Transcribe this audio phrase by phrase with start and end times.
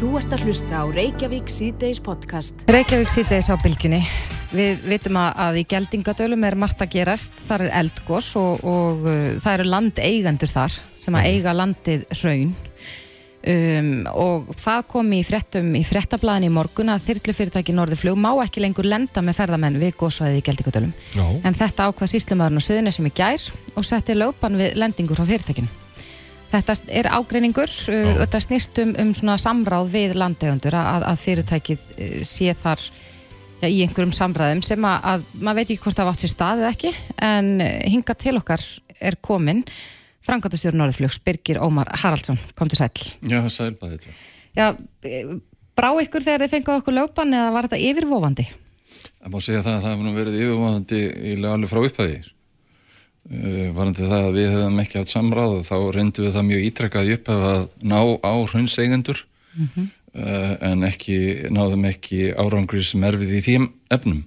[0.00, 2.62] Þú ert að hlusta á Reykjavík síðdeis podcast.
[2.72, 3.98] Reykjavík síðdeis á bylgjunni.
[4.48, 9.04] Við vitum að, að í Geldingadölum er margt að gerast, þar er eldgós og, og
[9.04, 12.54] uh, það eru landeigandur þar sem að eiga landið hraun.
[13.40, 18.64] Um, og það kom í frettum í frettablaðin í morgun að þyrlufyrirtæki Norðurflug má ekki
[18.64, 20.96] lengur lenda með ferðamenn við góðsvæðið í Geldingadölum.
[21.12, 21.26] Já.
[21.44, 23.46] En þetta ákvað síslumadurinn á Suðunisum í gær
[23.76, 25.68] og setti lögban við lendingur frá fyrirtækinu.
[26.50, 31.86] Þetta er ágreiningur, uh, þetta snýst um, um svona samráð við landegundur að, að fyrirtækið
[31.94, 32.82] uh, sé þar
[33.60, 36.64] já, í einhverjum samræðum sem að, að maður veit ekki hvort það vátt sér stað
[36.64, 36.92] eða ekki
[37.30, 38.66] en uh, hinga til okkar
[39.00, 39.64] er komin
[40.26, 42.90] Frankvæntastjórn Norðurflugs, Birgir Ómar Haraldsson, kom til sæl.
[43.24, 44.12] Já, sæl bara þetta.
[44.56, 44.66] Já,
[45.08, 45.30] eh,
[45.76, 48.46] brá ykkur þegar þið fengið okkur lögbann eða var þetta yfirvofandi?
[49.20, 52.20] Það má segja það að það hefur verið yfirvofandi í alveg frá upphæði.
[53.28, 56.62] Uh, varandi það að við hefðum ekki hatt samráð og þá reyndum við það mjög
[56.66, 59.20] ítrekkað upp að ná á hraunseigendur
[59.76, 61.18] uh, en ekki,
[61.52, 63.56] náðum ekki árangri sem er við í því
[63.92, 64.22] efnum.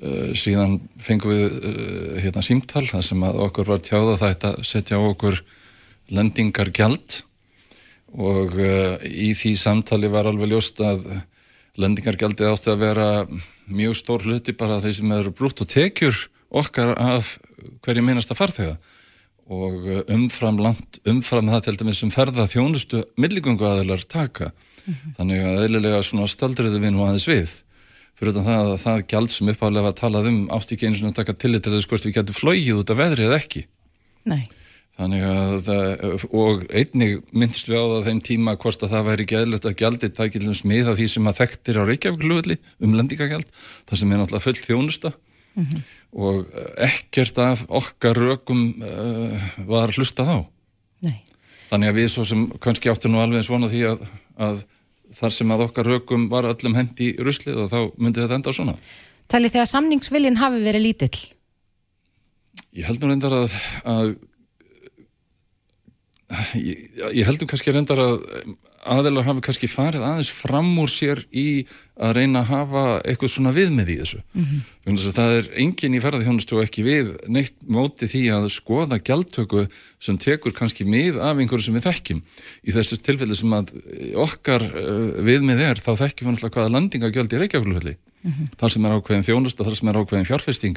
[0.00, 1.58] Uh, síðan fengum við
[2.24, 5.42] hérna símtal þar sem að okkur var þetta að setja á okkur
[6.10, 7.20] lendingargjald
[8.16, 11.04] og uh, í því samtali var alveg ljóst að
[11.78, 13.08] lendingargjaldi átti að vera
[13.70, 16.16] mjög stór hluti bara þeir sem eru brútt og tekjur
[16.50, 17.36] okkar af
[17.84, 18.76] hverju minnasta farþega.
[19.50, 24.52] Og uh, umfram, land, umfram það til dæmis sem ferða þjónustu milligöngu aðeinar taka
[25.16, 27.56] þannig að eðlilega svona stöldriðu við nú aðeins við.
[28.20, 31.34] Fyrir það að það gjald sem uppálega var talað um átti ekki eins og taka
[31.34, 33.62] tillit til þess hvort við getum flóið út af veðrið eða ekki.
[34.28, 34.42] Nei.
[35.00, 39.26] Þannig að það, og einnig minnst við á það þeim tíma hvort að það væri
[39.30, 43.48] gæðilegt að gjaldið tækir til smið af því sem að þekktir á Reykjavík-lúðli um lendingagjald,
[43.88, 45.14] það sem er náttúrulega full þjónusta
[46.10, 46.46] og
[46.80, 50.38] ekkert af okkar rökum uh, var hlustað á.
[51.06, 51.18] Nei.
[51.70, 54.06] Þannig að við svo sem kannski áttum nú alveg svona því að,
[54.38, 54.62] að
[55.20, 58.54] þar sem að okkar rökum var öllum hendi í ruslið og þá myndi þetta enda
[58.56, 58.74] svona.
[59.30, 61.20] Talið þegar samningsviljin hafi verið lítill?
[62.74, 63.54] Ég held nú reyndar að,
[63.86, 64.10] að
[66.58, 66.82] ég,
[67.14, 68.20] ég held nú kannski reyndar að
[68.80, 71.66] aðeinar hafi kannski farið aðeins fram úr sér í
[72.00, 74.20] að reyna að hafa eitthvað svona viðmið í þessu.
[74.32, 75.00] Mm -hmm.
[75.16, 79.66] Það er engin í ferðarþjónustu og ekki við neitt móti því að skoða gjaldtöku
[80.00, 82.22] sem tekur kannski mið af einhverju sem við þekkjum.
[82.64, 83.74] Í þessu tilfelli sem að
[84.16, 88.48] okkar uh, viðmið er þá þekkjum við náttúrulega hvaða landingagjald í Reykjavík Mm -hmm.
[88.60, 90.76] þar sem er ákveðin þjónust og þar sem er ákveðin fjárfesting.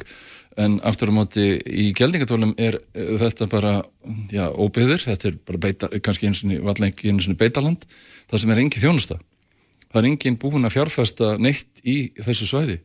[0.56, 3.82] En aftur á móti í geldingatólum er uh, þetta bara
[4.32, 7.84] já, óbyður, þetta er bara beita, kannski eins og vallengi eins og beitaland.
[8.30, 9.18] Þar sem er engin þjónusta.
[9.92, 12.80] Það er engin búin að fjárfesta neitt í þessu svæði.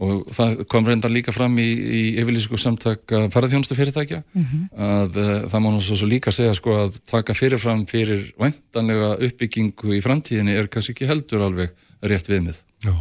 [0.00, 4.62] Og það kom reyndar líka fram í, í yfirlýsku samtaka ferðarþjónustu fyrirtækja mm -hmm.
[4.80, 9.98] að uh, það má náttúrulega svo líka segja sko að taka fyrirfram fyrir væntanlega uppbyggingu
[9.98, 12.62] í framtíðinni er kannski ekki heldur alveg rétt viðmið.
[12.86, 12.94] Já,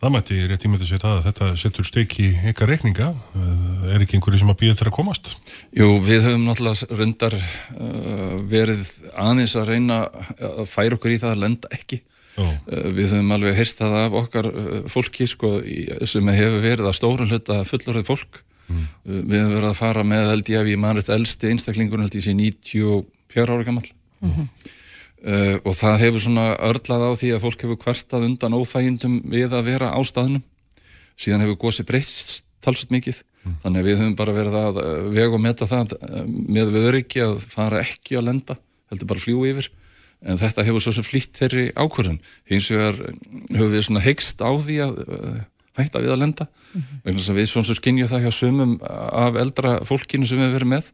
[0.00, 3.10] það mætti rétt ímyndi sér það að þetta setur steik í ykkar reikninga
[3.92, 5.32] er ekki einhverju sem að býða þeirra að komast?
[5.76, 10.00] Jú, við höfum náttúrulega reyndar uh, verið aðeins að reyna
[10.38, 12.00] að færa okkur í það að lenda ekki
[12.40, 12.46] Já.
[12.94, 14.48] Við höfum alveg heyrst það af okkar
[14.90, 15.56] fólki sko,
[16.08, 18.40] sem hefur verið að stórun hluta fullorðið fólk.
[18.70, 18.84] Mm.
[19.04, 22.26] Við höfum verið að fara með held ég að við mannreitt elsti einstaklingur held ég
[22.26, 23.88] sé 94 ára gammal.
[24.20, 24.70] Mm -hmm.
[25.24, 29.56] Uh, og það hefur svona örlað á því að fólk hefur kvartað undan óþægindum við
[29.56, 30.44] að vera á staðnum.
[31.20, 33.20] Síðan hefur gósi breyst talsveit mikið.
[33.44, 33.58] Mm.
[33.62, 34.80] Þannig að við höfum bara verið að
[35.14, 35.94] vega og metta það
[36.28, 38.56] með við öryggi að fara ekki að lenda,
[38.92, 39.70] heldur bara fljú yfir
[40.20, 42.18] en þetta hefur svo sem flýtt þeirri ákvörðun
[42.50, 42.98] hins vegar
[43.54, 45.38] höfum við svona heikst á því að uh,
[45.80, 47.00] hætta við að lenda mm -hmm.
[47.04, 50.52] vegna þess að við svona svo skinnjum það hjá sumum af eldra fólkinu sem við
[50.58, 50.92] verið með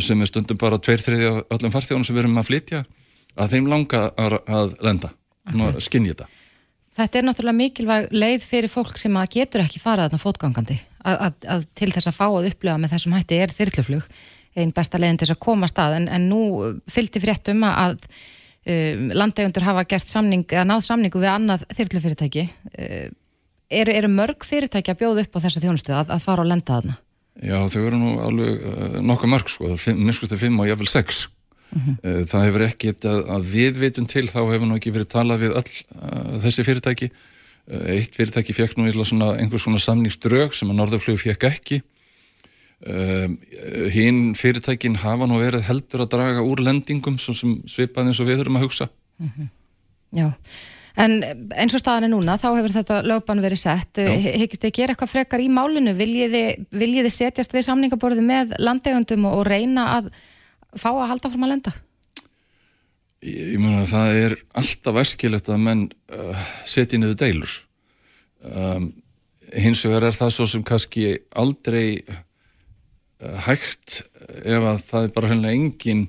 [0.00, 2.84] sem er stundum bara tveir þriði af öllum farþjónum sem við erum að flytja
[3.36, 5.12] að þeim langa að, að lenda.
[5.82, 6.28] Skinnja þetta.
[6.96, 10.78] Þetta er náttúrulega mikilvæg leið fyrir fólk sem að getur ekki farað þarna fótgangandi.
[11.06, 14.08] Að, að, að til þess að fá að upplega með þessum hætti er þyrluflug
[14.56, 15.98] einn besta leiðin til þess að koma stað.
[16.00, 16.40] En, en nú
[16.90, 22.46] fylgdi frétt um að um, landegundur hafa gert samning eða náð samningu við annað þyrlufyrirtæki.
[22.72, 23.06] Uh,
[23.68, 26.78] eru, eru mörg fyrirtæki að bjóða upp á þessa þjónustu að, að fara og lenda
[26.78, 26.98] þarna?
[27.44, 31.26] Já þau eru nú alveg uh, nokkuð mörg sko, minnskustu fimm og jáfnvel sex
[31.70, 31.96] mm -hmm.
[32.02, 35.42] uh, það hefur ekki að, að við vitum til þá hefur nú ekki verið talað
[35.44, 37.10] við all þessi fyrirtæki.
[37.66, 41.82] Eitt fyrirtæki fekk nú einhvers svona samningsdraug sem að Norðurflug fekk ekki.
[42.76, 43.38] Um,
[43.88, 48.42] hinn fyrirtækin hafa nú verið heldur að draga úr lendingum sem svipað eins og við
[48.42, 48.88] þurfum að hugsa.
[49.16, 49.46] Mm -hmm.
[50.12, 50.28] Já,
[50.96, 51.24] en
[51.56, 53.96] eins og staðan er núna þá hefur þetta lögban verið sett.
[53.96, 55.94] Hyggist þið gera eitthvað frekar í málinu?
[55.96, 60.12] Viljið þið setjast við samningaborði með landegundum og, og reyna að
[60.80, 61.72] fá að halda fram að lenda?
[63.24, 65.82] Ég, ég mun að það er alltaf verskilegt að menn
[66.12, 67.56] uh, setja niður deilur.
[68.46, 68.90] Um,
[69.56, 74.02] hins vegar er það svo sem kannski aldrei uh, hægt
[74.44, 76.06] ef að það er bara hennilega engin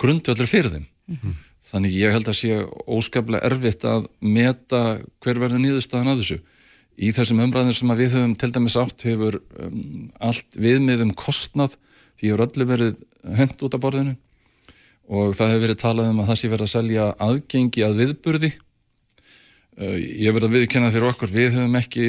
[0.00, 0.88] grundvöldur fyrir þeim.
[1.06, 1.42] Mm -hmm.
[1.66, 6.38] Þannig ég held að sé óskaplega erfitt að meta hver verður nýðustafan að þessu.
[6.96, 11.76] Í þessum umræðin sem við höfum til dæmis átt hefur um, allt viðmiðum kostnað
[12.16, 13.02] því hefur öllu verið
[13.38, 14.14] hendt út af borðinu.
[15.06, 18.52] Og það hefur verið talað um að það sé verið að selja aðgengi að viðburði.
[19.76, 22.08] Uh, ég verið að viðkynna fyrir okkur við höfum ekki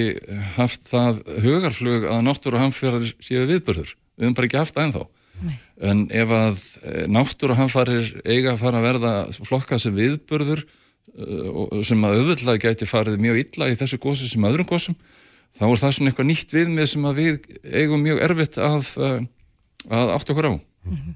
[0.56, 5.08] haft það hugarflug að náttúru hamfærar séu viðburður, við höfum bara ekki haft það ennþá.
[5.46, 5.54] Nei.
[5.86, 11.82] en ef að eh, náttúru hamfærir eiga að fara að verða flokkað sem viðburður uh,
[11.86, 14.98] sem að auðvitað gæti farið mjög illa í þessu gósi sem öðrum gósum
[15.58, 17.38] þá er það svona eitthvað nýtt viðmið sem að við
[17.70, 19.20] eigum mjög erfitt að, uh,
[19.90, 20.62] að átt okkur á mm
[20.92, 21.16] -hmm.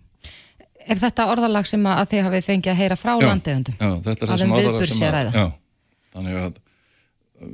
[0.92, 3.76] Er þetta orðalag sem að þið hafið fengið að heyra frá landeðundum?
[3.80, 5.48] Já, þetta er það sem orðalag sem að, já,
[6.16, 6.54] þannig að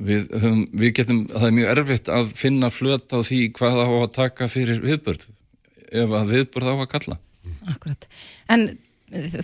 [0.07, 3.93] við, höfum, við getum, það er mjög erfitt að finna flöt á því hvað það
[3.93, 5.27] á að taka fyrir viðbörð,
[5.91, 7.17] ef að viðbörð á að kalla.
[7.67, 8.07] Akkurat.
[8.47, 8.67] En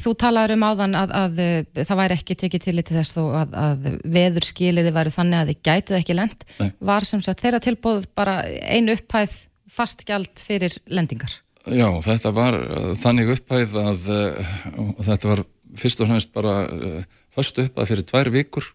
[0.04, 3.24] þú talaður um áðan að, að, að það væri ekki tekið til í þess þó
[3.40, 6.46] að, að veður skiliði væri þannig að þið gætuð ekki lend.
[6.92, 9.38] Var sem sagt þeirra tilbúð bara einu upphæð
[9.74, 11.40] fastgjald fyrir lendingar?
[11.64, 14.56] Já, þetta var uh, þannig upphæð að uh,
[15.00, 15.42] þetta var
[15.80, 16.98] fyrst og hannst bara uh,
[17.32, 18.68] först upphæð fyrir tvær vikur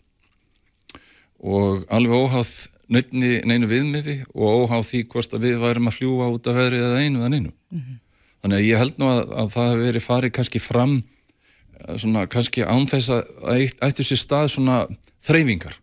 [1.39, 2.53] og alveg óháð
[2.89, 7.03] neinu viðmiði og óháð því hvort að við værum að fljúa út af veðrið eða
[7.05, 7.53] einu eða neinu.
[7.69, 8.01] Mm -hmm.
[8.41, 12.27] Þannig að ég held nú að, að það hefur verið farið kannski fram uh, svona
[12.27, 14.87] kannski án þess að ættu sér stað svona
[15.21, 15.77] þreyfingar.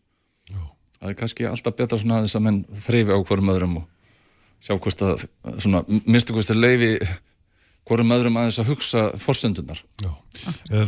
[0.50, 0.62] Já.
[1.00, 3.86] Það er kannski alltaf betra svona að þess að menn þreyfi á hverjum öðrum og
[4.66, 5.26] sjá hvort að
[5.62, 6.92] svona, minnstu hvort að leifi
[7.86, 9.82] hverjum öðrum aðeins að hugsa forsendunar.
[10.02, 10.10] Já,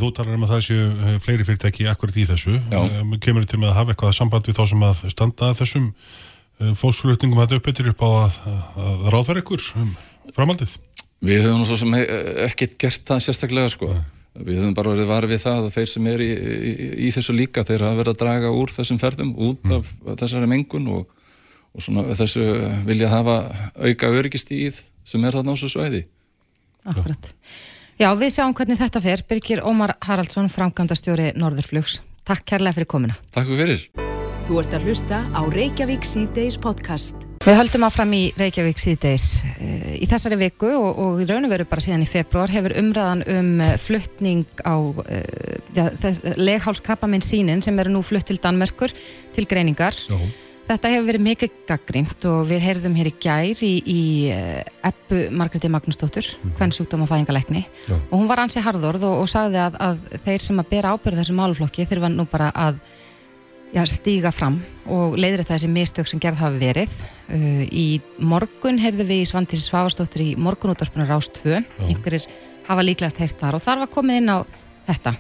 [0.01, 2.57] þú talar um að það séu eh, fleiri fyrirtæki akkurat í þessu.
[2.57, 6.73] Eh, kemur til með að hafa eitthvað samband við þá sem að standa þessum eh,
[6.79, 8.39] fóksflutningum að uppbyttir upp á að,
[8.81, 9.91] að ráðverða ykkur um
[10.33, 10.77] framaldið?
[11.27, 13.91] Við höfum svo sem ekkert gert það sérstaklega sko.
[13.93, 14.05] Nei.
[14.37, 17.65] Við höfum bara verið varfið það að þeir sem er í, í, í þessu líka,
[17.65, 19.77] þeir hafa verið að draga úr þessum ferðum út mm.
[19.77, 20.17] af mm.
[20.21, 21.05] þessari mengun og
[21.77, 22.43] og svona þessu
[22.87, 23.39] vilja hafa
[23.77, 26.03] auka örgistíð sem er þarna á þessu svæði.
[26.87, 27.31] Akkurat.
[27.97, 29.23] Já, við sjáum hvernig þetta fer.
[29.29, 32.01] Birgir Ómar Haraldsson, framkvæmdastjóri Norðurflugs.
[32.27, 33.15] Takk kærlega fyrir komina.
[33.33, 33.87] Takk fyrir.
[34.47, 37.25] Þú ert að hlusta á Reykjavík C-Days podcast.
[37.43, 39.25] Við höldum áfram í Reykjavík C-Days.
[39.57, 42.75] Eh, í þessari viku og, og í raun og veru bara síðan í februar hefur
[42.79, 45.03] umræðan um eh, fluttning á uh,
[45.75, 45.89] ja,
[46.39, 48.93] leghálskrappaminn sínin sem eru nú flutt til Danmerkur
[49.35, 49.95] til greiningar.
[50.07, 50.19] Já.
[50.67, 54.01] Þetta hefur verið mikið gaggrínt og við heyrðum hér í gær í, í
[54.89, 56.27] eppu eh, Margreði Magnúsdóttur,
[56.57, 57.61] hvern sjúkdóm og fæðingalegni
[57.95, 61.21] og hún var ansi harðorð og, og sagði að, að þeir sem að bera ábyrðu
[61.21, 62.81] þessu máluflokki þurfa nú bara að
[63.71, 64.59] já, stíga fram
[64.91, 66.95] og leiðir þetta þessi mistök sem gerð hafi verið.
[67.27, 67.87] Uh, í
[68.19, 72.27] morgun heyrðum við í Svandísi Svavastóttur í morgunútvarpunar Rást 2, einhverjir
[72.67, 74.37] hafa líklegast heyrt þar og þar var komið inn á
[74.87, 75.15] þetta.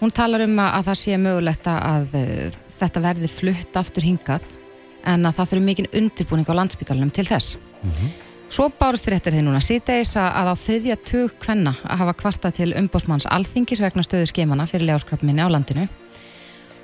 [0.00, 4.56] Hún talar um að, að það sé mögulegt að, að þetta verði flutt aftur hingað
[5.04, 7.58] en að það þurfi mikinn undirbúning á landsbytalanum til þess.
[7.82, 8.10] Mm -hmm.
[8.50, 12.72] Svo bárst þér því núna síðdeis að á þriðja tug kvenna að hafa kvarta til
[12.74, 15.86] umbósmanns alþingis vegna stöðu skemana fyrir legarskrapminni á landinu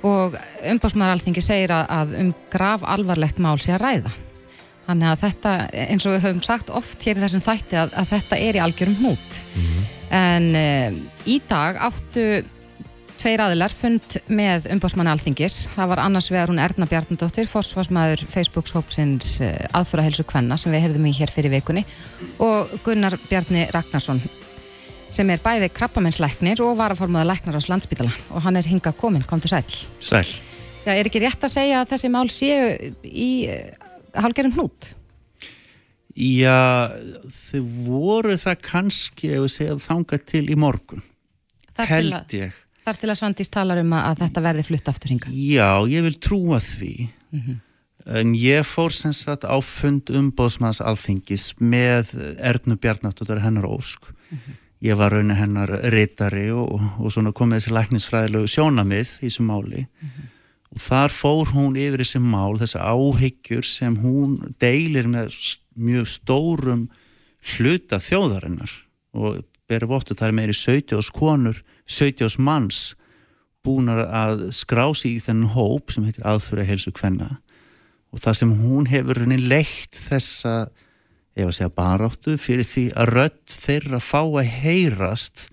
[0.07, 0.37] og
[0.71, 4.13] umbósmann alþingi segir að, að um grav alvarlegt mál sé að ræða.
[4.87, 5.53] Þannig að þetta,
[5.91, 8.61] eins og við höfum sagt oft hér í þessum þætti að, að þetta er í
[8.63, 9.39] algjörum hút.
[9.55, 9.87] Mm -hmm.
[10.17, 10.67] En e,
[11.27, 12.27] í dag áttu
[13.17, 15.55] tveir aðilar fund með umbásmanni alþingis.
[15.75, 21.07] Það var annars vegar hún Erna Bjarnadóttir, forsvarsmaður Facebook-sópsins eh, aðfurahelsu Kvenna sem við heyrðum
[21.09, 21.83] í hér fyrir vikunni
[22.43, 24.21] og Gunnar Bjarni Ragnarsson
[25.13, 29.41] sem er bæði krabbamennsleiknir og varaformaður leiknar ás landsbytala og hann er hinga komin, kom
[29.41, 29.65] til sæl.
[30.03, 30.27] Sæl.
[30.85, 33.73] Já, er ekki rétt að segja að þessi mál séu í eh,
[34.17, 34.93] halgerum hnút?
[36.17, 36.89] Já,
[37.29, 41.03] þau voru það kannski, ef við segjum þanga til í morgun.
[41.77, 42.55] Held ég
[42.87, 45.31] Þar til að Svandís talar um að þetta verði flutt aftur hinga.
[45.35, 47.09] Já, ég vil trúa því.
[47.35, 47.57] Mm -hmm.
[48.07, 54.07] En ég fór sem sagt á fund umbóðsmanns alþingis með Ernu Bjarnáttur hennar Ósk.
[54.31, 54.55] Mm -hmm.
[54.81, 59.43] Ég var raun og hennar reytari og, og svona komið þessi læknisfræðilegu sjónamið í þessu
[59.43, 59.83] máli.
[59.83, 60.25] Mm -hmm.
[60.71, 66.89] Og þar fór hún yfir þessi mál, þessi áhyggjur sem hún deilir með mjög stórum
[67.57, 68.71] hluta þjóðarinnar
[69.13, 72.95] og berið bóttu þar meiri 70 konur 70 manns
[73.65, 77.29] búinar að skrási í þennan hóp sem heitir aðfyrir að helsu kvenna.
[78.15, 80.69] Og það sem hún hefur leitt þessa,
[81.35, 85.47] ég var að segja baráttu fyrir því að rödd þeirra fá að heyrast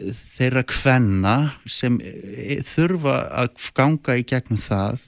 [0.00, 1.34] þeirra kvenna
[1.68, 5.04] sem e, þurfa að ganga í gegnum það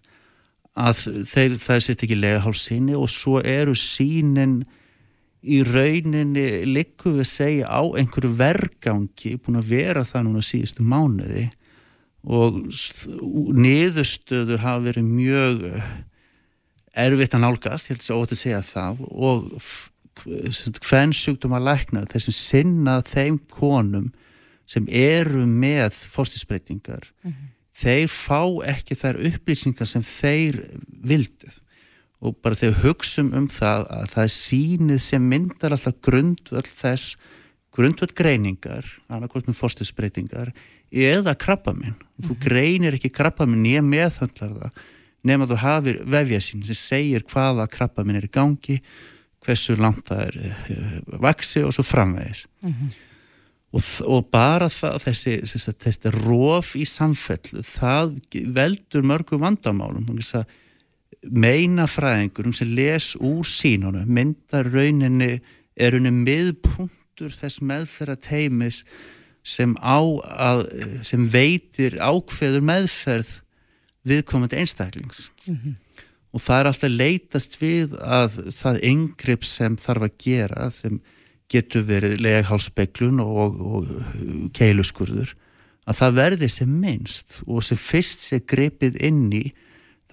[0.72, 4.62] að þeir, það sitt ekki lega hálsinni og svo eru sínin
[5.42, 11.48] í rauninni likku við segja á einhverju vergangi búin að vera það núna síðustu mánuði
[12.22, 12.60] og
[13.58, 15.64] niðurstöður hafa verið mjög
[16.92, 19.48] erfitt að nálgast, ég held að ótt að segja það og
[20.84, 24.10] hvern sjúkdum að lækna þessum sinna þeim konum
[24.68, 27.50] sem eru með fórstisbreytingar mm -hmm.
[27.82, 31.61] þeir fá ekki þær upplýsingar sem þeir vilduð
[32.22, 37.16] og bara þegar hugsun um það að það er sínið sem myndar alltaf grundvöld þess
[37.74, 40.52] grundvöld greiningar annarkort með fórstisbreytingar
[40.92, 42.26] eða krabbaminn, mm -hmm.
[42.26, 42.42] þú mhm.
[42.44, 44.82] greinir ekki krabbaminn ég meðhandlar það
[45.22, 48.82] nema þú hafið vefja sín sem segir hvaða krabbaminn er í gangi
[49.42, 53.10] hversu langt það er uh, vaksi og svo framvegis mm -hmm
[53.72, 58.16] og, og bara það, þessi, þessi, þessi róf í samfellu það
[58.56, 60.08] veldur mörgum vandamálum
[61.30, 65.36] meina fræðingurum sem les úr sínunum myndar rauninni
[65.76, 68.82] er rauninni miðpunktur þess meðferða teimis
[69.42, 70.66] sem, að,
[71.06, 73.32] sem veitir ákveður meðferð
[74.06, 75.74] viðkomandi einstaklings mm -hmm.
[76.32, 81.00] og það er alltaf leitast við að það yngripp sem þarf að gera sem
[81.52, 83.88] getur verið leghálsbeiklun og, og
[84.56, 85.34] keiluskurður
[85.86, 89.44] að það verði sem minnst og sem fyrst sé grepið inn í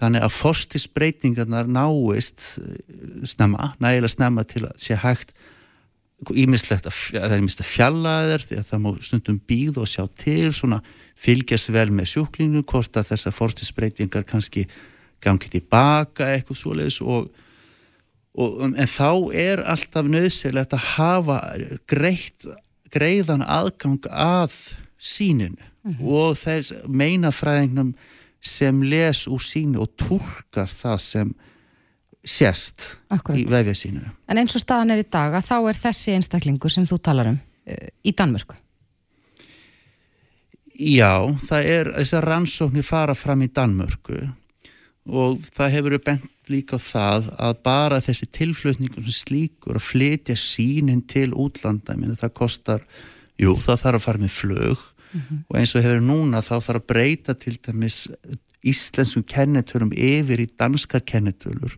[0.00, 5.34] þannig að forstisbreytingarnar náist eh, snemma, nægilega snemma til að sé hægt
[6.36, 9.88] ímislegt að það er mist að fjalla þeir því að það má stundum býð og
[9.88, 10.82] sjá til svona
[11.20, 14.66] fylgjast vel með sjúklinu hvort að þessar forstisbreytingar kannski
[15.24, 17.30] gangið tilbaka eitthvað svoleiðis og
[18.38, 21.38] og, en þá er alltaf nöðsilegt að hafa
[21.90, 22.46] greitt,
[22.92, 24.54] greiðan aðgang að
[25.00, 26.06] síninu mm -hmm.
[26.06, 27.94] og þess meinafræðingnum
[28.40, 31.34] sem les úr sínu og tólkar það sem
[32.24, 33.38] sérst Akkurat.
[33.38, 34.10] í vefja síninu.
[34.28, 37.32] En eins og staðan er í dag að þá er þessi einstaklingur sem þú talar
[37.32, 38.56] um uh, í Danmörku?
[40.80, 44.20] Já, það er þessar rannsóknir fara fram í Danmörku
[45.10, 50.36] og það hefur bent líka á það að bara þessi tilflutningur sem slíkur að flytja
[50.38, 52.84] sínin til útlanda, minna það kostar
[53.40, 55.42] jú, það þarf að fara með flög mm -hmm.
[55.48, 58.08] og eins og hefur núna þá þarf að breyta til dæmis
[58.64, 61.76] íslenskum kennetölum yfir í danskar kennetölur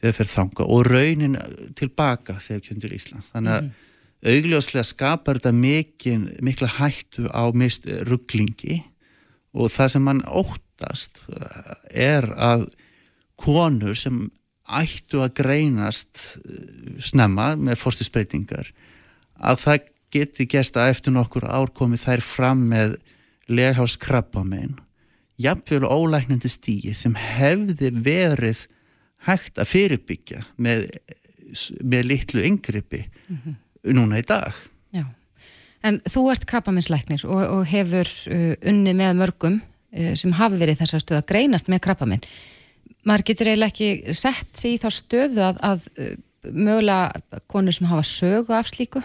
[0.00, 1.36] þegar fyrir þanga og raunin
[1.78, 4.34] tilbaka þegar kjöndir Íslands þannig að mm -hmm.
[4.34, 8.82] augljóslega skapar þetta mikil, mikla hættu á mist rugglingi
[9.52, 11.22] og það sem mann óttast
[11.90, 12.66] er að
[13.36, 14.30] konur sem
[14.72, 18.72] ættu að greinast eh, snemma með fórstisbreytingar
[19.42, 22.96] að það geti gæst að eftir nokkur ár komið þær fram með
[23.52, 24.76] legháskrabbamein
[25.42, 28.66] jafnvegulega ólæknandi stígi sem hefði verið
[29.26, 30.86] hægt að fyrirbyggja með,
[31.80, 33.58] með litlu yngripi mm -hmm.
[33.96, 34.54] núna í dag
[34.92, 35.06] Já.
[35.82, 40.82] En þú ert krabbameinslæknir og, og hefur uh, unni með mörgum uh, sem hafi verið
[40.82, 42.26] þess að stuða greinast með krabbamein
[43.04, 46.14] maður getur eiginlega ekki sett sér í þá stöðu að, að uh,
[46.52, 49.02] mögulega konur sem hafa sögu af slíku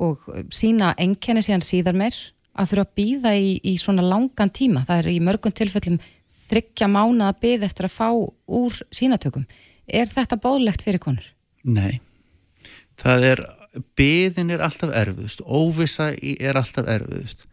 [0.00, 2.16] og sína enkenni síðan síðar meir
[2.58, 6.00] að þurfa að býða í, í svona langan tíma það er í mörgum tilfellum
[6.50, 9.44] þryggja mánu að byða eftir að fá úr sínatökum.
[9.86, 11.26] Er þetta bóðlegt fyrir konur?
[11.62, 12.00] Nei
[13.00, 13.44] það er,
[13.98, 17.46] byðin er alltaf erfiðust, óvisa er alltaf erfiðust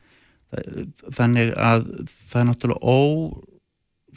[1.13, 2.99] þannig að það er náttúrulega ó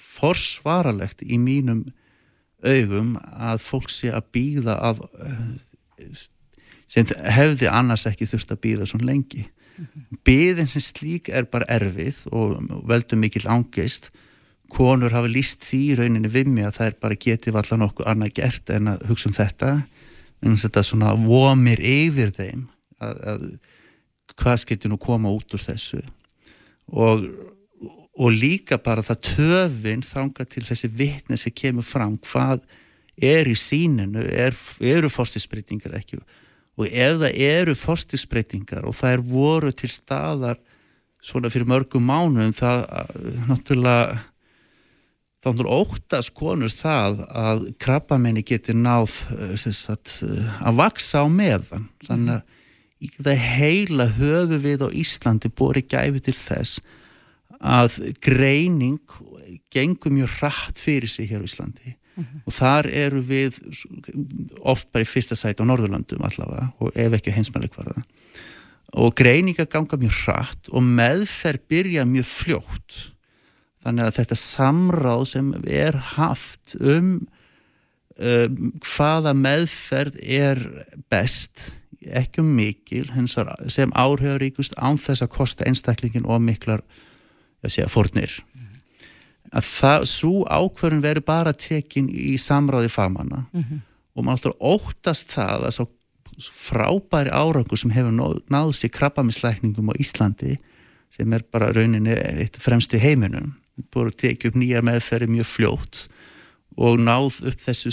[0.00, 1.82] forsvaralegt í mínum
[2.62, 6.20] augum að fólk sé að býða af eh,
[6.90, 9.46] sem hefði annars ekki þurft að býða svo lengi.
[9.46, 10.18] Mm -hmm.
[10.26, 14.10] býðin sem slík er bara erfið og veldur mikil ángist
[14.68, 18.06] konur hafa líst því í rauninni við mig að það er bara getið allar nokkuð
[18.06, 19.70] annað gert en að hugsa um þetta.
[20.42, 22.68] En þetta svona vomir yfir þeim
[23.00, 23.42] að, að
[24.36, 26.02] hvað skiltir nú koma út úr þessu?
[26.90, 27.26] Og
[28.20, 32.60] og líka bara það töfin þanga til þessi vittne sem kemur fram hvað
[33.20, 36.18] er í síninu, er, eru fórstisbreytingar ekki
[36.80, 40.60] og ef það eru fórstisbreytingar og það er voru til staðar
[41.20, 42.86] svona fyrir mörgum mánuðum það
[43.50, 44.20] náttúrulega
[45.40, 49.12] þá náttúrulega óttast konur það að krabbamenni getur náð
[49.60, 50.18] sagt,
[50.60, 51.86] að vaksa á meðan.
[52.04, 52.58] Þannig að
[53.00, 56.82] í það heila höfu við á Íslandi bori gæfi til þess
[57.60, 59.00] að greining
[59.72, 62.42] gengur mjög rætt fyrir sig hér á Íslandi mm -hmm.
[62.46, 63.58] og þar eru við
[64.60, 68.02] oft bara í fyrsta sæti á Norðurlandum allavega og ef ekki heimsmæli hverða
[68.92, 73.00] og greininga ganga mjög hratt og meðferð byrja mjög fljótt
[73.84, 77.20] þannig að þetta samráð sem er haft um,
[78.18, 80.60] um hvaða meðferð er
[81.12, 83.06] best ekki um mikil
[83.68, 86.82] sem áhrifaríkust án þess að kosta einstaklingin og miklar
[87.66, 88.40] segja, fórnir
[89.50, 93.44] að það, svo ákverðin verður bara tekin í samráði famanna.
[93.52, 93.80] Mm -hmm.
[94.14, 95.88] og maður alltaf óttast það að svo
[96.40, 100.56] frábæri árangur sem hefur náðst í krabbamislækningum á Íslandi
[101.10, 103.54] sem er bara rauninni eitt fremst í heiminum
[103.92, 106.02] búið að tekið upp nýja meðferði mjög fljótt
[106.80, 107.90] og náð upp þessu,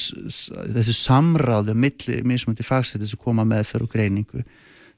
[0.75, 4.43] þessu samráðu milli mismundi fagsætti sem koma meðferð og greiningu.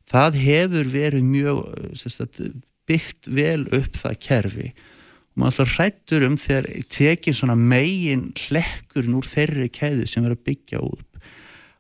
[0.10, 1.62] Það hefur verið mjög
[1.98, 2.42] sagt,
[2.90, 4.72] byggt vel upp það kerfi
[5.40, 10.48] maður alltaf hrættur um þegar tekið svona megin hlekkurinn úr þeirri keðu sem verður að
[10.50, 11.06] byggja upp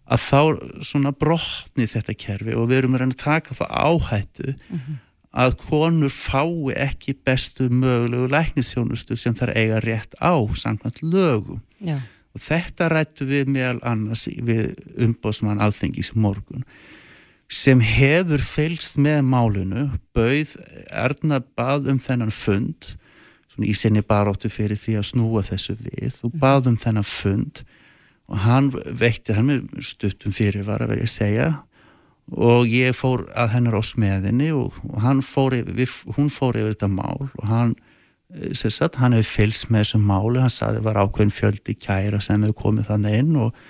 [0.09, 0.41] að þá
[0.85, 4.99] svona brotni þetta kerfi og við erum að reyna að taka það áhættu mm -hmm.
[5.43, 11.99] að konur fái ekki bestu mögulegu læknistjónustu sem þær eiga rétt á samkvæmt lögum Já.
[12.33, 16.65] og þetta rættu við meðal annars við umbóðsmann alþengis morgun
[17.49, 20.55] sem hefur fylgst með málunu bauð
[20.89, 22.97] erna bað um þennan fund
[23.57, 26.39] í sinni baróttu fyrir því að snúa þessu við og mhm.
[26.39, 27.63] baðum þennan fund
[28.29, 31.49] og hann veitti hann með stuttum fyrir var að verið að segja
[32.29, 36.91] og ég fór að hennar á smeðinni og, og fór yfir, hún fór yfir þetta
[36.93, 37.73] mál og hann
[38.35, 42.21] eh, sagt, hann hefur fylgst með þessu máli hann saði það var ákveðin fjöldi kæra
[42.21, 43.61] sem hefur komið þannig inn og,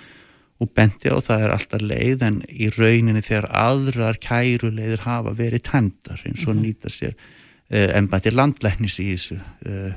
[0.60, 5.64] og benti á það er alltaf leið en í rauninni þegar aðrar kæruleiður hafa verið
[5.70, 6.66] tendar eins og -hmm.
[6.66, 7.16] nýta sér
[7.70, 9.90] ennbættir eh, landlæknis í þessu uh,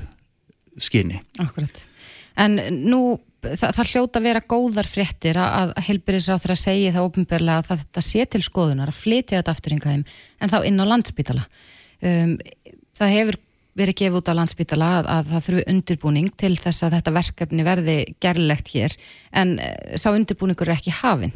[0.78, 1.20] skinni.
[1.42, 1.84] Akkurat.
[2.40, 3.00] En nú,
[3.44, 7.82] það, það hljóta að vera góðar fréttir að, að helbyrðisráþur að segja það ofinbörlega að
[7.84, 10.04] þetta sé til skoðunar að flytja þetta afturringaðum
[10.40, 11.44] en þá inn á landsbytala.
[12.04, 12.38] Um,
[12.98, 13.40] það hefur
[13.74, 17.66] verið gefið út á landsbytala að, að það þurfu undirbúning til þess að þetta verkefni
[17.66, 18.98] verði gerlegt hér
[19.34, 21.34] en uh, sá undirbúningur er ekki hafinn.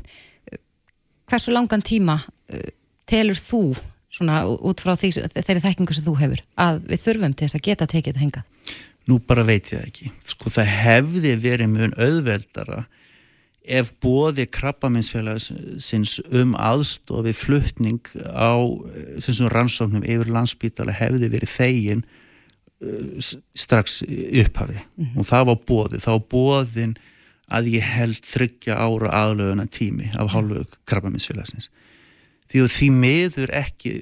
[1.28, 2.68] Hversu langan tíma uh,
[3.10, 3.62] telur þú
[4.12, 7.66] svona út frá því, þeirri þekkingu sem þú hefur að við þurfum til þess að
[7.68, 8.44] geta tekið þetta henga?
[9.08, 10.10] Nú bara veit ég ekki.
[10.28, 12.82] Sko það hefði verið mjög auðveldara
[13.68, 18.00] ef bóði krabbaminsfélagsins um aðstofi fluttning
[18.32, 18.56] á
[19.20, 25.18] þessum rannsóknum yfir landsbítala hefði verið þegin uh, strax upphafi mm -hmm.
[25.18, 26.96] og það var bóði, þá bóðin
[27.48, 31.70] að ég held þryggja ára aðlöðuna tími af hálfu krabbaminsfélagsins
[32.48, 33.92] því því miður ekki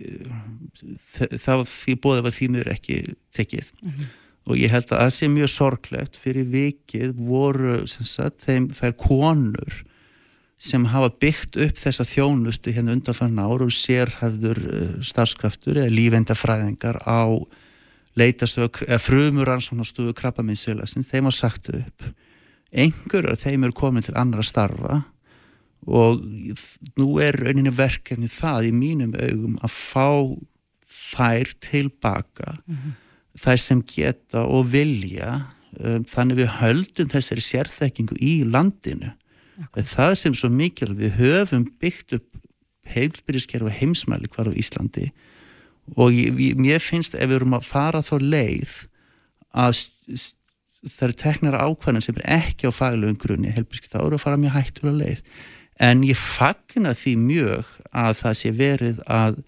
[1.43, 3.01] það því bóðið var því miður ekki
[3.35, 3.73] tekið.
[3.83, 4.15] Mm -hmm.
[4.47, 9.83] og ég held að það sé mjög sorglegt fyrir vikið voru sagt, þeim, þær konur
[10.59, 17.03] sem hafa byggt upp þessa þjónustu hérna undanfann ára og sérhæfður uh, starfskraftur eða lífendafræðingar
[17.05, 17.29] á
[18.17, 22.07] frumur ansvonarstofu krabbaminsfélagsinn, þeim var sagt upp.
[22.73, 25.03] Einhver af þeim eru komin til annar að starfa
[25.85, 26.23] og
[26.99, 30.09] nú er rauninni verkefni það í mínum augum að fá
[30.87, 32.97] þær tilbaka mm -hmm.
[33.39, 35.47] þær sem geta og vilja
[35.81, 39.13] um, þannig við höldum þessari sérþekkingu í landinu
[39.69, 39.83] okay.
[39.83, 42.29] það sem svo mikilvægt við höfum byggt upp
[42.87, 45.11] heilbyrjaskerfi heimsmæli hvar á Íslandi
[45.97, 48.75] og ég, mér finnst ef við erum að fara þá leið
[49.55, 49.83] að
[50.87, 54.41] það eru teknar ákvæðan sem er ekki á faglegum grunni heilbyrjaskerfi þá eru að fara
[54.41, 55.23] mjög hættulega leið
[55.83, 59.39] en ég fagna því mjög að það sé verið að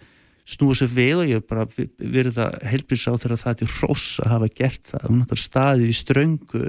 [0.49, 1.67] snúa sér við og ég hef bara
[1.99, 5.91] verið að helbisa á þeirra það til hross að hafa gert það, hún har staðið
[5.91, 6.65] í ströngu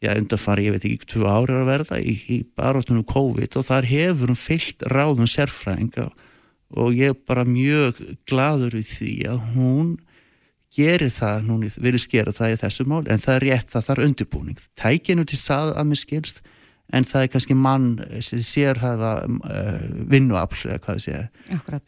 [0.00, 3.66] já, undan fari, ég veit ekki, tvo ári að verða í, í baróttunum COVID og
[3.68, 6.08] þar hefur hún fyllt ráðum sérfræðinga
[6.80, 7.98] og ég er bara mjög
[8.30, 9.90] gladur við því að hún
[10.70, 13.92] gerir það, hún verið skera það í þessu mál, en það er rétt að það
[13.96, 14.60] er undirbúning.
[14.78, 16.42] Tækinu til stað að mér skilst
[16.92, 17.90] en það er kannski mann
[18.24, 20.74] sem sér hafa uh, vinnuafl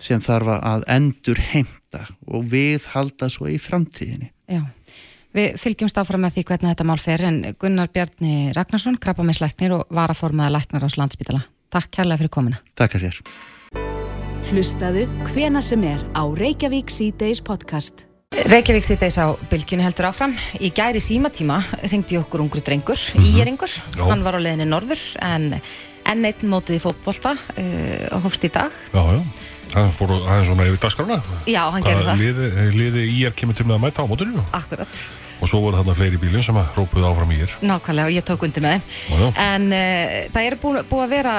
[0.02, 4.30] sem þarf að endur heimta og við halda svo í framtíðinni.
[4.52, 4.62] Já,
[5.36, 9.90] við fylgjumst áfram með því hvernig þetta mál fer en Gunnar Bjarni Ragnarsson, krabbaminsleiknir og
[9.94, 11.44] varaformaða leiknar ás landsbytala.
[11.72, 12.62] Takk kærlega fyrir komina.
[12.76, 13.20] Takk að þér.
[14.52, 18.11] Hlustaðu hvena sem er á Reykjavík C-Days podcast.
[18.32, 20.32] Reykjavík sitteis á bylgjunni heldur áfram.
[20.56, 23.40] Í gæri símatíma ringdi okkur ungur drengur, mm -hmm.
[23.40, 23.72] Íringur.
[24.08, 25.60] Hann var á leðinni norður en
[26.08, 28.72] enn einn mótið í fótbolta uh, hófst í dag.
[28.92, 29.20] Já, já.
[29.72, 31.22] Það fór aðeins svona yfir dagskrana.
[31.46, 32.18] Já, hann gerði það.
[32.18, 34.44] Liði, liði í er kemur til með að mæta á móturinu.
[34.52, 35.04] Akkurat.
[35.40, 37.54] Og svo voru þarna fleiri bílinn sem að rópuði áfram í er.
[37.60, 39.32] Nákvæmlega og ég tók undir með þeim.
[39.36, 41.36] En uh, það er búið búi að vera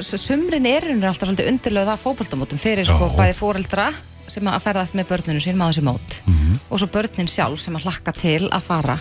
[0.00, 3.16] sumrin erinn er alltaf svolítið undirlöð af fókbaltamótum fyrir sko Já.
[3.18, 3.90] bæði fóreldra
[4.30, 6.16] sem að ferðast með börninu sín maður sér mót.
[6.70, 8.98] Og svo börnin sjálf sem að hlakka til að fara.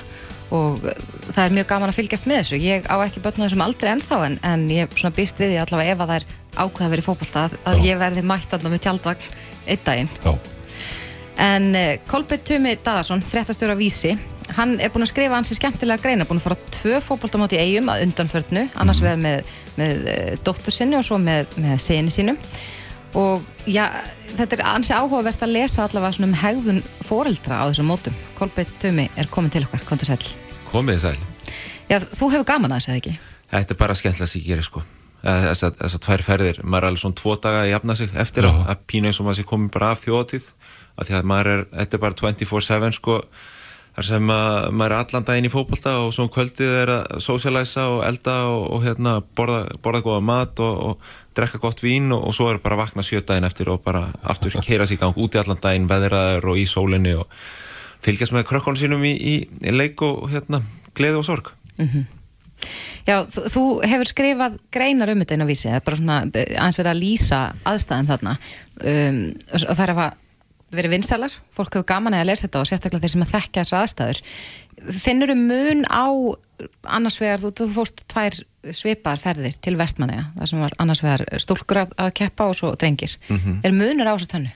[0.49, 0.93] Og uh,
[1.29, 2.61] það er mjög gaman að fylgjast með þessu.
[2.65, 5.59] Ég á ekki börn á þessum aldrei ennþá en, en ég svona býst við því
[5.63, 8.49] allavega ef að það er ákveða að vera í fókbalta að, að ég verði mætt
[8.49, 9.29] þarna með tjaldvagn
[9.69, 10.09] einn daginn.
[10.25, 10.33] Já,
[11.39, 14.11] En uh, Kolbjörn Tumi Daðarsson, fréttastjóra Vísi,
[14.57, 17.91] hann er búinn að skrifa hansi skemmtilega greina, búinn að fara tvö fótboltamót í eigum
[17.93, 22.39] að undanförnu, annars vegar með, með uh, dóttur sinni og svo með, með sinni sínum.
[23.17, 23.87] Og já,
[24.37, 28.17] þetta er ansi áhugavert að lesa allavega svona um hegðun fóreldra á þessum mótum.
[28.37, 30.21] Kolbjörn Tumi er komin til okkar, kom til sæl.
[30.69, 31.17] Komið sæl.
[31.89, 33.13] Já, þú hefur gaman að þessu, eða ekki?
[33.49, 34.83] Þetta er bara skemmtilega sem ég gerir sko.
[35.23, 38.51] Þessar þessa tvær ferðir, maður er alveg svona tvo daga að jafna sig eftir Já.
[38.51, 40.45] að, að pínu eins og maður sé komið bara af þjóðatíð
[40.99, 43.17] af því að maður er, þetta er bara 24-7 sko,
[43.95, 47.23] þar sem að maður er allan daginn í fótbolta og svo um kvöldið er að
[47.25, 52.11] socialæsa og elda og, og hérna borða, borða góða mat og, og drekka gott vín
[52.15, 54.99] og, og svo er bara að vakna sjö daginn eftir og bara aftur keira sig
[54.99, 57.27] í gang út í allan daginn, veðraður og í sólinni og
[58.05, 60.61] fylgjast með krökkunum sínum í, í, í leik og hérna
[60.97, 61.51] gleði og sorg.
[63.07, 66.55] Já, þú, hefur skrifað greinar um þetta inn á vísi, það er bara svona eh,
[66.55, 67.39] aðeins verið að lýsa
[67.71, 68.33] aðstæðum þarna.
[68.79, 69.21] Um,
[69.55, 70.01] og það er að
[70.75, 73.79] verið vinsalar, fólk hefur gaman að lesa þetta og sérstaklega þeir sem að þekka þessar
[73.79, 74.21] aðstæður.
[75.03, 76.05] Finnur um mun á
[76.97, 78.37] annars vegar, þú, þú fórst tvær
[78.75, 82.73] svipar ferðir til vestmanniða það sem var annars vegar stúlkur að, að keppa og svo
[82.79, 83.15] drengir,
[83.63, 84.53] er munur á þessu tönnu?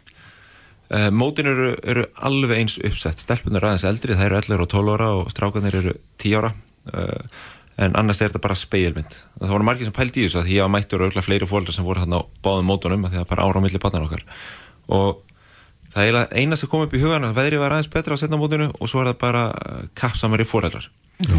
[0.93, 3.21] Uh, mótin eru, eru alveg eins uppsett.
[3.23, 6.51] Stelpunar aðeins eldri, það eru 11 og 12 ára og strákanir eru 10 ára.
[6.91, 7.43] Uh,
[7.81, 10.57] en annars er þetta bara speilmynd það voru margir sem pældi í þessu að því
[10.61, 13.29] var mættur og örgulega fleiri fólkar sem voru hann á báðum mótunum að því að
[13.31, 14.25] bara ára á milli batnan okkar.
[14.93, 15.23] Og
[15.93, 18.39] það er eina sem kom upp í hugan að veðrið var aðeins betra á setna
[18.41, 21.35] mótinu og svo er það bara uh, kappsamari fóreldrar já,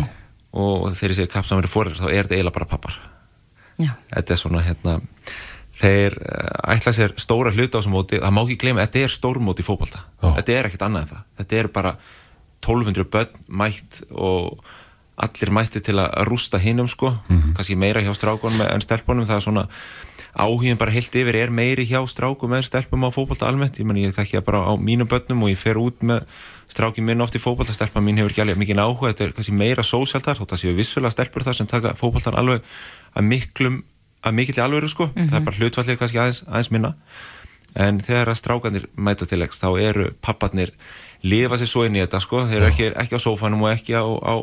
[0.54, 3.00] og þegar ég segi kappsamari fóreldrar þá er þetta eiginlega bara pappar.
[3.82, 4.98] Já, þetta er svona hérna
[5.80, 8.20] þeir uh, ætla sér stóra hluta á þessum móti.
[8.22, 10.04] Það má ekki gleyma, þetta er stórmóti í fótbolta.
[10.22, 10.30] Já.
[10.38, 11.26] þetta er ekkert annað en það.
[11.40, 11.94] Þetta er bara
[12.64, 14.64] 1200 börn mætt og
[15.24, 17.12] allir mætti til að rústa hinnum sko.
[17.58, 19.66] Kannski meira hjá strákunum en stelpunum það er svona
[20.34, 24.14] áhugin bara heilt yfir er meiri hjá strákum en stelpum á fótbolta almennt, ég ég
[24.16, 26.26] þekki það bara á mínum börnum og ég fer út með
[26.68, 29.54] strákin minn oft í fótbolta, stelpa mín hefur ekki alveg mikið áhuga, þetta er kannski
[29.54, 32.64] meira sósjalt þar þótt að séu vissulega stelpur þar sem taka fótboltan alveg
[33.14, 33.82] að miklum
[34.24, 36.92] að mikill alvöru sko, það er bara hlutfallið kannski aðeins, aðeins minna.
[37.74, 40.72] En þegar að strákanir mæta til leiks þá eru papparnir
[41.26, 43.96] lifa sér svo inn í þetta sko, þeir eru ekki, ekki á sófanum og ekki
[43.98, 44.34] á, á,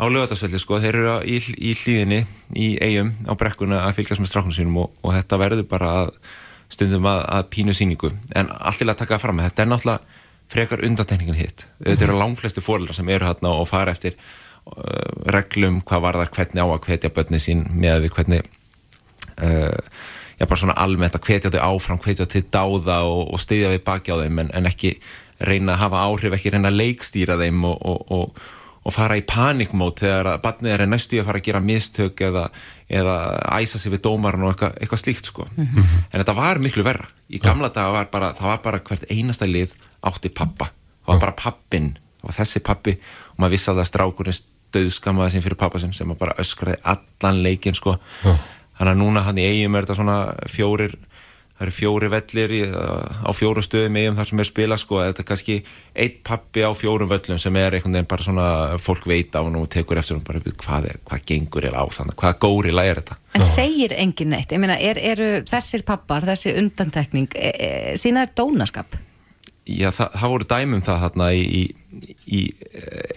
[0.00, 2.20] á lögatarsvelli sko, þeir eru í, í hlýðinni
[2.56, 6.14] í eigum á brekkuna að fylgjast með stráknum sínum og, og þetta verður bara að
[6.72, 10.18] stundum að, að pínu síningu en allt til að taka það fram, þetta er náttúrulega
[10.50, 15.82] frekar undantekningin hitt, þetta eru langflesti fóröldrar sem eru hérna og fara eftir uh, reglum
[15.86, 18.48] hvað varðar hvernig á að hvetja börni sín með við hvernig
[19.44, 19.78] uh,
[20.40, 23.74] já bara svona almennt að hvetja þau áfram, hvetja þau til dáða og, og styðja
[23.74, 24.94] við baki á þeim en, en ekki
[25.44, 28.48] reyna að hafa áhrif, ekki reyna að leikstýra þeim og, og, og,
[28.80, 32.22] og fara í panikmót þegar að barnið er næstu í að fara að gera mistök
[32.24, 32.46] eða,
[32.88, 33.16] eða
[33.60, 35.48] æsa sig við dómarinn og eitthvað, eitthvað slíkt sko.
[35.56, 39.48] en þetta var miklu verra í gamla daga var bara, það var bara hvert einasta
[39.48, 39.74] lið
[40.08, 40.70] átti pappa,
[41.04, 42.96] það var bara pappin það var þessi pappi
[43.34, 44.40] og maður vissi að það strákurinn
[44.70, 47.96] döðskamaði sín fyrir pappa sem, sem bara öskraði allan leikinn sko.
[48.24, 48.36] Já.
[48.78, 50.94] þannig að núna hann í eigum er þetta svona fjórir
[51.60, 55.20] það eru fjóri vellir í, á fjóru stöðum eigum þar sem er spila sko, þetta
[55.20, 55.56] er kannski
[55.92, 58.46] eitt pappi á fjórum völlum sem er einhvern veginn bara svona
[58.80, 61.84] fólk veit á hann og tekur eftir hann bara hvað, er, hvað gengur er á
[61.84, 63.18] þannig, hvað górila er þetta?
[63.36, 67.70] En segir engin neitt, ég meina, er, eru þessir pappar, þessi undantekning, e, e,
[68.00, 68.96] sína er dónaskap?
[69.68, 72.40] Já, það, það voru dæmum það þarna í, í, í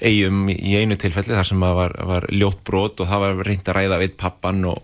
[0.03, 3.79] eigum í einu tilfelli þar sem var, var ljótt brot og það var reynd að
[3.79, 4.84] ræða við pappan og,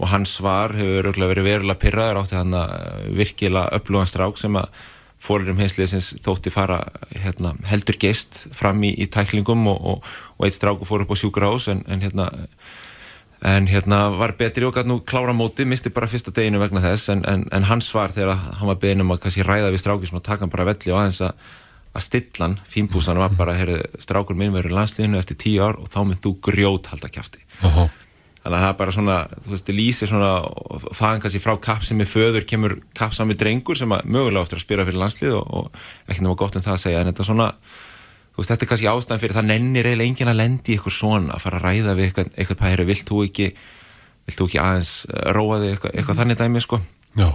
[0.00, 4.72] og hans svar hefur verið verulega pyrraður átti hann að virkilega upplúan strák sem að
[5.20, 6.80] fórurum hinsliðsins þótti fara
[7.12, 11.20] hérna, heldur geist fram í, í tæklingum og, og, og eitt stráku fór upp á
[11.20, 12.30] sjúkrahús en, en hérna
[13.44, 17.12] en hérna var betri og gæti nú klára móti misti bara fyrsta deginu vegna þess
[17.12, 20.20] en, en, hans svar þegar hann var beðin um að kannski ræða við stráki sem
[20.20, 21.50] að taka hann bara velli og aðeins að
[21.90, 26.04] að stillan, fínbúsan var bara heyrðu, strákur minn í landsliðinu eftir tíu ár og þá
[26.06, 27.88] mynd þú grjót halda kjafti Jaha.
[28.40, 31.84] Þannig að það er bara svona, þú veist, lýsir svona og þaðan kannski frá kapp
[31.84, 35.36] sem er föður kemur kapp sami drengur sem að mögulega ofta að spila fyrir landslið
[35.36, 37.02] og, og ekki nema gott um það að segja.
[37.02, 37.50] En þetta svona,
[38.32, 41.36] þú veist, þetta er kannski ástæðan fyrir það nennir eiginlega enginn að lendi eitthvað svona
[41.36, 42.88] að fara að ræða við eitthvað, eitthvað pæri.
[42.88, 43.50] Vilt þú ekki,
[44.30, 46.80] vilt þú ekki aðeins eh, róa þig eitthvað, eitthvað þannig dæmi sko?
[47.20, 47.28] Já,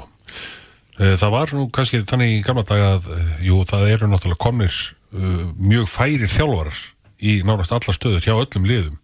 [0.95, 4.39] Eh, það var nú kannski þannig í gamla daga að, eh, jú, það eru náttúrulega
[4.39, 4.75] komnir
[5.15, 6.77] mjög færir þjálfarar
[7.23, 8.97] í nánast alla stöður hjá öllum liðum,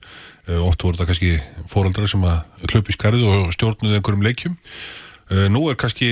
[0.47, 1.31] oft voru þetta kannski
[1.71, 4.59] fóröldrar sem að hlaupi skarið og stjórnuði einhverjum leikjum.
[5.53, 6.09] Nú er kannski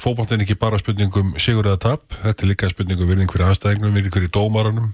[0.00, 4.08] fókbántin ekki bara spurningum sigur eða tap, þetta er líka spurningum við einhverju aðstæðingum, við
[4.08, 4.92] einhverju dómaranum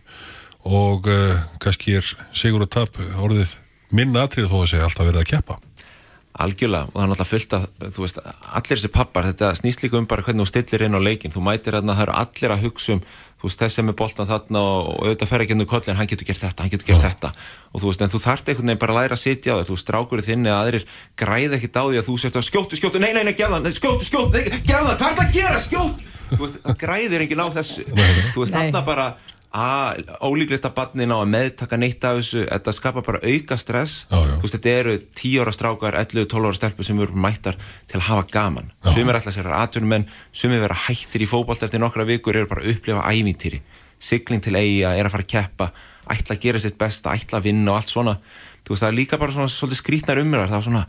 [0.66, 1.06] og
[1.62, 3.54] kannski er sigur og tap orðið
[3.94, 5.60] minna atrið þó að segja alltaf verið að keppa
[6.30, 7.64] Algjörlega og það er náttúrulega fullt að,
[7.96, 8.18] þú veist,
[8.54, 11.42] allir þessi pappar, þetta snýst líka um bara hvernig þú stillir inn á leikin, þú
[11.42, 13.00] mætir hérna, það eru allir að hugsa um,
[13.40, 16.10] þú veist, þessi með boltan þarna og, og auðvitað fer ekki inn úr kollin, hann
[16.10, 17.10] getur gert þetta, hann getur gert ja.
[17.10, 17.32] þetta.
[17.72, 19.66] Og þú veist, en þú þart einhvern veginn bara að læra að sitja á það,
[19.70, 20.86] þú strákur þinn eða aðrir
[21.18, 24.08] græði ekkit á því að þú setja skjótu, skjótu, nei, nei, nei, gef það, skjótu,
[24.10, 27.48] skjótu, gef það, hvað er það að gera, skjótu, þú veist, það græðir enginn á
[27.56, 29.08] þessu, þú veist, þarna bara
[29.50, 34.04] að ólíklegt að barnin á að meðtaka neitt af þessu, þetta skapar bara auka stress,
[34.06, 34.34] já, já.
[34.42, 37.58] veist, þetta eru 10 ára strákar, 11-12 ára stelpur sem eru mættar
[37.90, 38.70] til að hafa gaman.
[38.86, 42.50] Sumir ætla sér að atvinnum en sumir vera hættir í fókbalt eftir nokkra vikur eru
[42.50, 43.62] bara að upplifa ævintýri,
[43.98, 45.70] sigling til eiga er að fara að keppa,
[46.14, 48.16] ætla að gera sitt besta ætla að vinna og allt svona
[48.64, 50.84] þú veist það er líka bara svona svolítið skrítnar umræðar það er svona,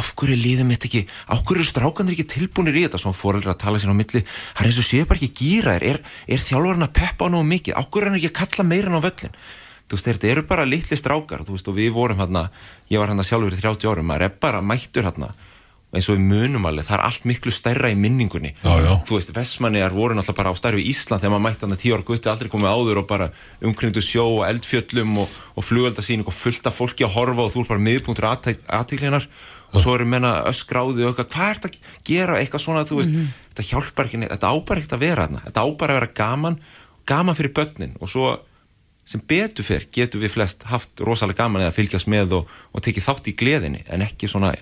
[0.00, 1.02] af hverju liðum þetta ekki
[1.34, 3.02] af hverju strákanir ekki tilbúinir í þetta?
[3.02, 4.22] Svona fóröldra að tala sér á milli.
[4.24, 7.48] Það er eins og séu bara ekki gýra er, er þjálfurinn að peppa á náðu
[7.52, 9.38] mikið, af hverju er hann ekki að kalla meira á völlin
[9.86, 12.48] þú veist þetta eru bara litli strákar veist, og við vorum hérna,
[12.90, 15.30] ég var hérna sjálfur í 30 árum, maður er bara mættur hérna
[15.94, 18.52] eins og við munum alveg, það er allt miklu stærra í minningunni.
[18.58, 18.92] Já, já.
[19.06, 21.82] þú veist, Vestmanniðar voru náttúrulega bara á starfi í Ísland þegar maður mætti hann að
[21.82, 23.28] tíu ára gutti aldrei komið áður og bara
[23.64, 27.70] umkringdu sjó og eldfjöllum og, og flugöldasýning og fullta fólki að horfa og þú er
[27.70, 29.28] bara miðpunktur aðtíklinar
[29.72, 32.40] og svo eru menna öskráði og eitthvað, hvað er þetta að gera?
[32.40, 33.46] Eitthvað svona, þú veist, mm -hmm.
[33.52, 36.60] þetta hjálpar ekki þetta ábar ekkert að vera þarna, þetta ábar að vera gaman
[37.06, 37.96] gaman fyrir börnin.
[38.00, 38.34] Og svo
[39.06, 43.06] sem betur fyrr getur við flest haft rosalega gaman eða fylgjast með og, og tekið
[43.06, 44.56] þátt í gleðinni en ekki svona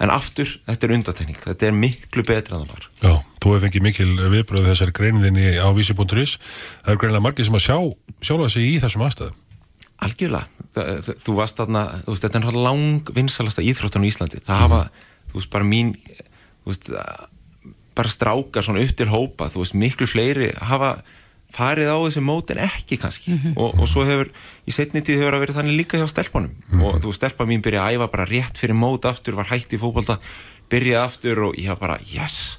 [0.00, 2.86] en aftur, þetta er undatekning, þetta er miklu betra en það var.
[3.02, 7.58] Já, þú hefði fengið mikil viðbröð þessari greiniðinni á vísi.is það er greinilega margir sem
[7.58, 7.76] að sjá
[8.24, 9.38] sjálfa sig í þessum aðstæðum.
[10.00, 10.46] Algjörlega,
[11.20, 14.80] þú varst þarna þú veist, þetta er náttúrulega lang vinsalasta íþróttan í Íslandi, það hafa,
[14.86, 15.08] mm.
[15.28, 16.90] þú veist, bara mín þú veist,
[18.00, 20.94] bara stráka svona upp til hópa, þú veist, miklu fleiri hafa
[21.54, 23.52] farið á þessi mót en ekki kannski mm -hmm.
[23.56, 24.30] og, og svo hefur
[24.66, 26.84] í setni tíð hefur það verið þannig líka hjá stelpunum mm -hmm.
[26.86, 29.78] og þú stelpa mín byrja að æfa bara rétt fyrir mót aftur, var hægt í
[29.78, 30.18] fókbalta
[30.70, 32.58] byrja aftur og ég hafa bara yes,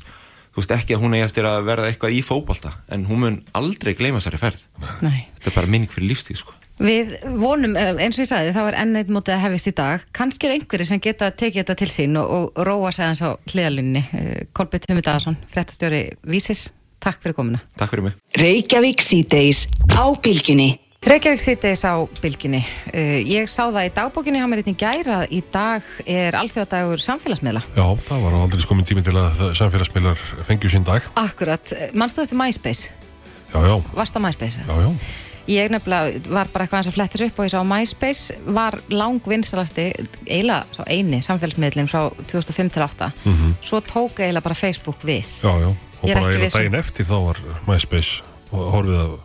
[0.54, 3.44] þú veist ekki að hún er eftir að verða eitthvað í fókbalta en hún mun
[3.54, 4.60] aldrei gleyma sér í ferð
[5.02, 5.28] Nei.
[5.40, 8.66] þetta er bara minning fyrir lífstíð sko Við vonum, eh, eins og ég sagði, það
[8.66, 10.06] var enn eitt mótið að hefist í dag.
[10.18, 13.30] Kannski er einhverju sem geta tekið þetta til sín og, og róa sig aðeins á
[13.52, 14.04] hliðalunni.
[14.18, 17.60] Eh, Kolbjörn Hummidaðarsson, fréttastjóri Vísis, Takk fyrir komuna.
[17.80, 18.18] Takk fyrir mig.
[18.38, 19.66] Reykjavík síðdeis
[19.98, 20.76] á bylginni.
[21.02, 22.62] Reykjavík síðdeis á bylginni.
[22.94, 27.02] Uh, ég sá það í dagbókinni á mér eitthvað gæra að í dag er alþjóðadagur
[27.02, 27.64] samfélagsmiðla.
[27.74, 31.10] Já, það var aldrei skomin tími til að samfélagsmiðlar fengju sín dag.
[31.18, 31.74] Akkurat.
[31.98, 32.94] Mannstu þetta MySpace?
[33.50, 33.76] Já, já.
[33.98, 34.70] Varst það MySpace?
[34.70, 35.20] Já, já.
[35.50, 39.88] Ég nefnilega var bara eitthvað eins að flettis upp og ég sá MySpace var langvinnsalasti,
[40.78, 43.10] svo eini samfélagsmiðlinn frá 2005 til 2008.
[43.26, 43.54] Mm -hmm.
[43.66, 45.26] Svo tók eiginlega bara Facebook við.
[45.42, 49.20] Já, já og bara eina daginn eftir þá var MySpace og horfið að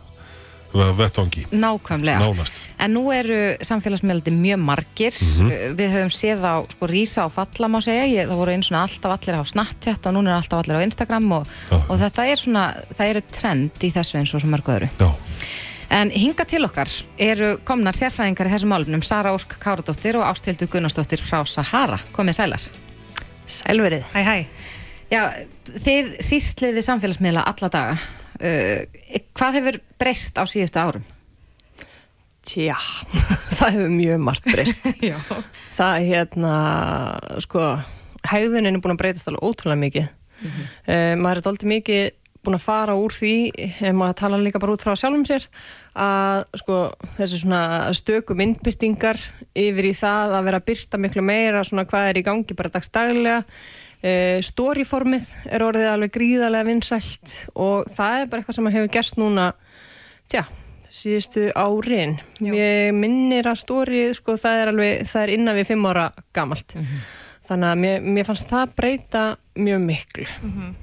[0.97, 1.45] vettvangi.
[1.51, 2.19] Nákvæmlega.
[2.21, 2.65] Nánast.
[2.79, 5.13] En nú eru samfélagsmiðlandi mjög margir.
[5.21, 5.75] Mm -hmm.
[5.79, 8.05] Við höfum séð á sko, rísa og falla má segja.
[8.05, 10.83] Ég, það voru eins og alltaf allir á Snapchat og núna er alltaf allir á
[10.83, 11.47] Instagram og,
[11.89, 14.89] og þetta er svona, það eru trend í þessu eins og svo mörgu öðru.
[14.99, 15.15] Já.
[15.89, 20.67] En hinga til okkar eru komnar sérfræðingar í þessum álunum Sara Ósk Káradóttir og Ástildur
[20.67, 21.99] Gunnarsdóttir frá Sahara.
[22.11, 22.61] Komið sælar.
[23.47, 24.03] Sælverið.
[24.13, 24.45] Hæ hæ.
[25.07, 25.21] Já,
[25.71, 27.99] þið sístliði samfélagsmiðla alla daga.
[28.37, 31.05] Uh, hvað hefur breyst á síðustu árum?
[32.47, 32.75] Tja,
[33.57, 34.87] það hefur mjög margt breyst.
[35.79, 36.53] það er hérna,
[37.43, 37.71] sko,
[38.27, 40.13] hæðunin er búin að breytast alveg ótrúlega mikið.
[40.37, 40.71] Mm -hmm.
[40.85, 42.07] uh, maður er doldið mikið
[42.47, 45.47] búin að fara úr því, ef maður tala líka bara út frá sjálfum sér,
[45.97, 46.77] að sko,
[47.17, 47.61] þessi svona
[47.97, 49.19] stöku myndbyrtingar
[49.57, 52.71] yfir í það að vera að byrta miklu meira, svona hvað er í gangi bara
[52.71, 53.43] dagstaglega
[54.45, 59.47] storyformið er orðið alveg gríðarlega vinsælt og það er bara eitthvað sem hefur gerst núna
[60.29, 60.43] tja,
[60.89, 62.17] síðustu árin.
[62.43, 66.75] Ég minnir að story sko, það er alveg, það er innan við fimm ára gamalt.
[66.75, 67.07] Mm -hmm.
[67.47, 69.23] þannig að mér, mér fannst það breyta
[69.55, 70.27] mjög miklu.
[70.41, 70.75] Mm -hmm.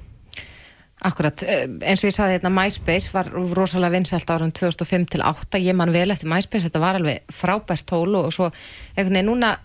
[1.05, 5.59] Akkurat, eh, eins og ég saði hérna MySpace var rosalega vinsælt árum 2005 til 2008,
[5.59, 8.49] ég man vel eftir MySpace þetta var alveg frábært tól og svo,
[8.95, 9.57] eitthvað, nei, núna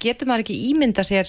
[0.00, 1.24] getur maður ekki ímynda sér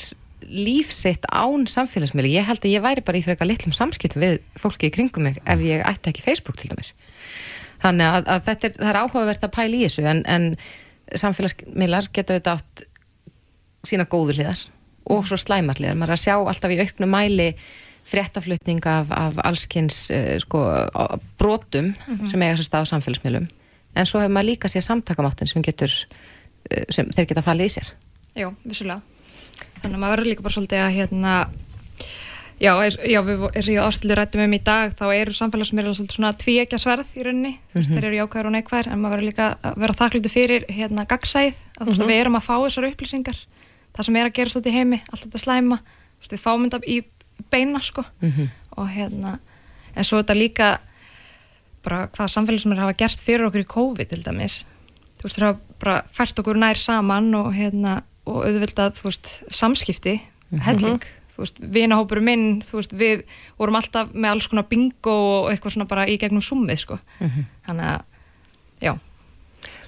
[0.50, 4.90] lífsitt án samfélagsmiðli ég held að ég væri bara í eitthvað litlum samskiptum við fólki
[4.90, 6.94] í kringum mig ef ég ætti ekki Facebook til dæmis.
[7.84, 10.50] Þannig að, að þetta er, er áhugavert að pæla í þessu en, en
[11.20, 12.84] samfélagsmiðlar geta auðvitað átt
[13.84, 14.62] sína góður hliðar
[15.14, 15.98] og svo slæmar hliðar.
[16.00, 17.50] Maður er að sjá alltaf í auknu mæli
[18.08, 20.64] fréttaflutning af, af allskynns uh, sko,
[21.40, 22.32] brotum mm -hmm.
[22.32, 23.48] sem eiga sér stað á samfélagsmiðlum.
[23.96, 27.76] En svo hefur maður líka sér samtakamáttin sem getur uh, sem þeir geta fallið í
[27.78, 27.94] sér.
[28.36, 29.02] Já, vissulega
[29.82, 31.34] þannig að maður verður líka bara svolítið að hérna
[32.64, 32.72] já,
[33.10, 36.34] já við, eins og ég ástæðilega rættum um í dag þá eru samfélagsmiðlar svolítið svona
[36.44, 37.94] tvíekja sverð í rauninni, mm -hmm.
[37.94, 41.56] þeir eru jákvæður og neikvæður en maður verður líka að vera þakklúti fyrir hérna gagsæð,
[41.80, 42.08] að mm -hmm.
[42.08, 43.38] við erum að fá þessar upplýsingar,
[43.96, 45.80] það sem er að gerast út í heimi, allt þetta slæma,
[46.32, 47.04] við fáum þetta í
[47.52, 48.48] beina sko mm -hmm.
[48.78, 49.40] og hérna,
[49.96, 50.80] en svo þetta líka
[51.84, 54.66] bara hvað samfélagsmiðlar hafa gert fyrir okkur í COVID til dæmis
[55.20, 55.40] þú veist,
[58.26, 60.62] og auðvitað, þú veist, samskipti mhm.
[60.62, 61.36] helling, mm -hmm.
[61.36, 63.24] þú veist, vinahópuru minn þú veist, við
[63.58, 67.28] vorum alltaf með alls konar bingo og eitthvað svona bara í gegnum summið, sko mm
[67.28, 67.46] -hmm.
[67.66, 68.02] þannig að,
[68.82, 68.98] já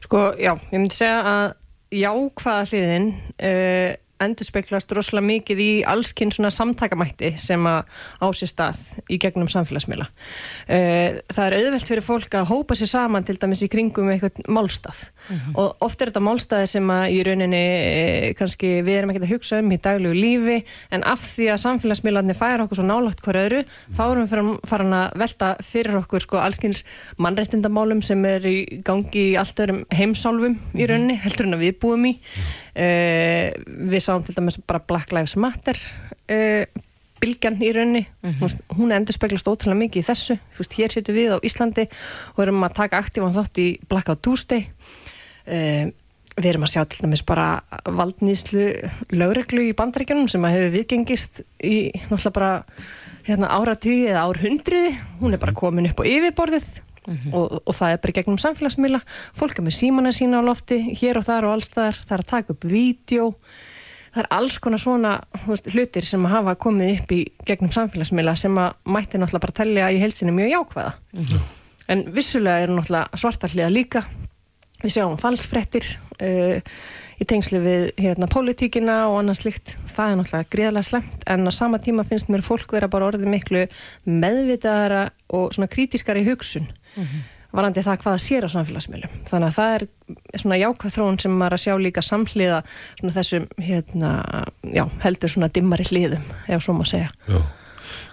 [0.06, 1.54] Sko, já, ég myndi segja að
[1.92, 3.08] jákvæða hliðin
[3.42, 7.84] uh, endur speiklast rosalega mikið í allskinn svona samtakamætti sem að
[8.22, 10.08] á sér stað í gegnum samfélagsmiðla.
[10.72, 14.42] Eh, það er auðvelt fyrir fólk að hópa sér saman til dæmis í kringum eitthvað
[14.48, 15.36] málstað mhm.
[15.36, 15.58] -huh.
[15.62, 19.34] og oft er þetta málstaði sem að í rauninni eh, kannski við erum ekkert að
[19.36, 23.42] hugsa um í daglegu lífi en af því að samfélagsmiðlarnir færa okkur svo nálagt hver
[23.46, 26.84] öðru þá erum við farin að velta fyrir okkur sko allskynns
[27.18, 31.80] mannrettindamálum sem er í gangi í allt öðrum heimsálfum í rauninni heldur en að við
[31.82, 32.14] búum í.
[32.76, 33.54] Uh,
[33.88, 35.80] við sáum til dæmis bara Black Lives Matter
[36.28, 36.66] uh,
[37.24, 38.76] bylgjan í raunni mm -hmm.
[38.76, 40.40] hún endur speglast ótrúlega mikið í þessu.
[40.52, 41.88] Fyrst, hér setum við á Íslandi
[42.36, 44.68] og erum að taka aktívan þátt í Blackout Tuesday.
[45.48, 45.92] Uh,
[46.36, 48.66] við erum að sjá til dæmis bara valdnýslu
[49.16, 52.52] lögreglu í bandaríkjunum sem að hefur viðgengist í náttúrulega bara
[53.26, 54.84] hérna, áratug eða árhundri
[55.22, 56.68] hún er bara komin upp á yfirborðið
[57.08, 57.34] Mm -hmm.
[57.34, 59.02] og, og það er bara gegnum samfélagsmiðla.
[59.34, 62.32] Fólk er með símana sína á lofti hér og þar og allstaðar, það er að
[62.34, 63.36] taka upp vídeo.
[64.14, 68.58] Það er alls konar svona veist, hlutir sem hafa komið upp í gegnum samfélagsmiðla sem
[68.58, 70.94] að mætti náttúrulega bara tellja í heilsinni mjög jákvæða.
[71.14, 71.40] Mm -hmm.
[71.88, 74.06] en vissulega eru náttúrulega svartarliða líka.
[74.84, 76.62] Við sjáum falsfrettir uh,
[77.22, 81.52] í tengslu við hérna pólitíkina og annað slikt það er náttúrulega gríðarlega slemt en á
[81.56, 83.64] sama tíma finnst mér fólk vera bara orðið miklu
[84.06, 87.26] meðvitaðara og svona krítiskari hugsun mm -hmm.
[87.52, 89.12] varandi það hvaða sér á samfélagsmiðlum.
[89.30, 89.88] Þannig að það er
[90.40, 92.64] svona jákvæð þróun sem maður að sjá líka samhliða
[93.00, 94.10] svona þessum hérna,
[94.64, 97.12] já, heldur svona dimmari hliðum ef svo maður segja.
[97.28, 97.42] Já.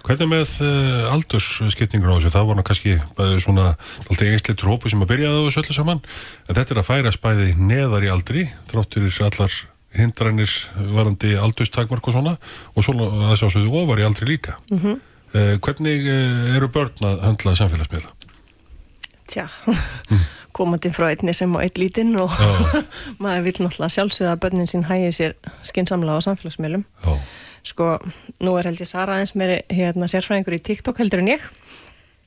[0.03, 2.31] Hvernig með uh, aldursskipningur á þessu?
[2.35, 2.99] Það voru kannski
[3.39, 3.75] svona
[4.09, 6.01] alltaf einsleitur hópu sem að byrjaði á þessu öllu saman
[6.47, 9.53] en þetta er að færa spæði neðar í aldri þráttur allar
[9.97, 10.51] hindrænir
[10.93, 12.35] varandi aldurstakmark og svona
[12.73, 14.57] og svona að þessu ásöðu ofar í aldri líka.
[14.71, 14.99] Mm -hmm.
[15.35, 18.11] uh, hvernig uh, eru börn að handla samfélagsmiðla?
[19.33, 19.47] Tja,
[20.57, 22.33] komandi frá einni sem á eitt lítinn og
[23.23, 27.13] maður vil náttúrulega sjálfsögða að börnin sín hægir sér skinsamlega á samfélagsmiðlum Já.
[27.73, 27.89] sko,
[28.43, 31.47] nú er held ég Sara eins meiri hérna sérfræðingur í TikTok heldur en ég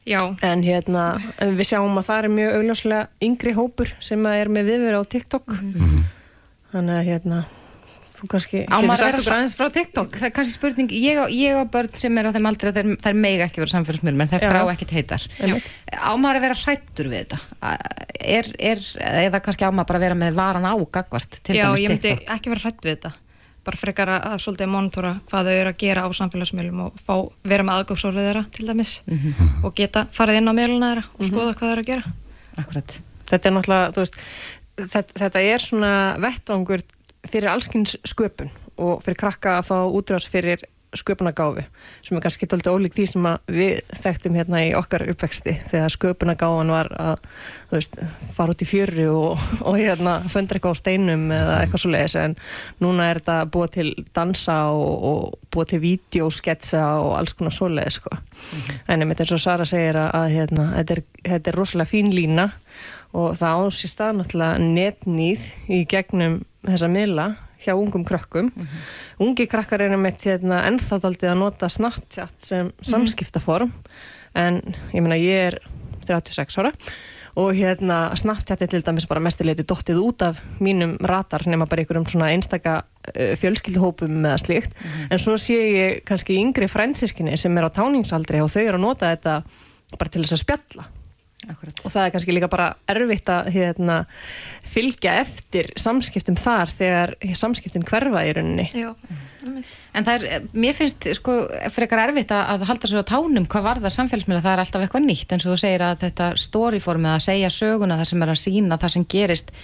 [0.07, 0.21] Já.
[0.47, 1.07] en hérna
[1.39, 5.55] við sjáum að það er mjög augljóslega yngri hópur sem er með viðveru á TikTok
[5.55, 6.03] mm -hmm.
[6.75, 7.45] þannig að hérna
[8.17, 11.59] þú kannski getur sagt okkur aðeins frá TikTok það er kannski spurning, ég og, ég
[11.61, 14.47] og börn sem er á þeim aldrei þær, þær mega ekki verið samfélagsmiðlum en þær
[14.47, 14.49] Já.
[14.53, 15.29] þrá ekkit heitar
[15.97, 17.39] ámaður að vera hrættur við þetta
[18.21, 18.83] er, er,
[19.27, 22.11] eða kannski ámaður bara að vera með varan á gagvart til Já, dæmis TikTok Já,
[22.11, 23.15] ég myndi ekki vera hrætt við þetta
[23.67, 27.17] bara frekar að, að svolítið monitora hvað þau eru að gera á samfélagsmiðlum og fá,
[27.51, 29.57] vera með aðgóðsórið þeirra til dæmis mm -hmm.
[29.67, 31.33] og geta farið inn á miðluna þeirra og mm -hmm.
[31.33, 32.15] skoða hvað þau eru að gera
[32.57, 33.01] Akkurat.
[33.27, 34.19] Þetta er náttúrulega, þú veist
[34.77, 36.85] þetta, þetta er svona vettvangur
[37.33, 40.65] fyrir allskynns sköpun og fyrir krakka að fá útráðs fyrir
[40.97, 41.65] sköpunagáfi
[42.05, 46.73] sem er kannski tólta ólík því sem við þekktum hérna í okkar uppvexti þegar sköpunagáfan
[46.73, 47.25] var að
[47.73, 47.99] veist,
[48.37, 52.17] fara út í fjöru og, og hérna föndra eitthvað á steinum eða eitthvað svo leiðis
[52.23, 52.37] en
[52.85, 57.69] núna er þetta búið til dansa og, og búið til vídeosketsa og alls konar svo
[57.73, 58.11] leiðis sko.
[58.13, 58.81] mm -hmm.
[58.89, 62.15] en myndi eins og Sara segir að, að hérna, þetta, er, þetta er rosalega fín
[62.15, 62.51] lína
[63.17, 67.27] og það ásýst að náttúrulega netnýð í gegnum þessa miðla
[67.65, 68.51] hjá ungum krökkum.
[68.53, 68.87] Mm -hmm.
[69.25, 72.91] Ungi krakkar er með hérna, ennþáttaldið að nota Snapchat sem mhm.
[72.91, 73.73] samskiptaform
[74.35, 74.61] en
[74.93, 75.61] ég meina ég er
[76.07, 76.73] 36 ára
[77.37, 81.83] og hérna Snapchat er til dæmis bara mestileiti dóttið út af mínum ratar nema bara
[81.83, 85.09] einhverjum svona einstaka uh, fjölskylduhópum eða slikt mm -hmm.
[85.11, 88.81] en svo sé ég kannski yngri frændsískinni sem er á táningsaldri og þau eru að
[88.81, 89.43] nota þetta
[89.99, 90.85] bara til þess að spjalla
[91.47, 91.79] Akkurat.
[91.85, 94.01] og það er kannski líka bara erfitt að hérna,
[94.67, 98.91] fylgja eftir samskiptum þar þegar samskiptin hverfa í rauninni Já,
[99.95, 101.37] en það er, mér finnst sko
[101.75, 105.07] frekar erfitt að halda svo á tánum hvað var það samfélagsmiðla, það er alltaf eitthvað
[105.07, 108.43] nýtt eins og þú segir að þetta storyformið að segja söguna það sem er að
[108.43, 109.55] sína, það sem gerist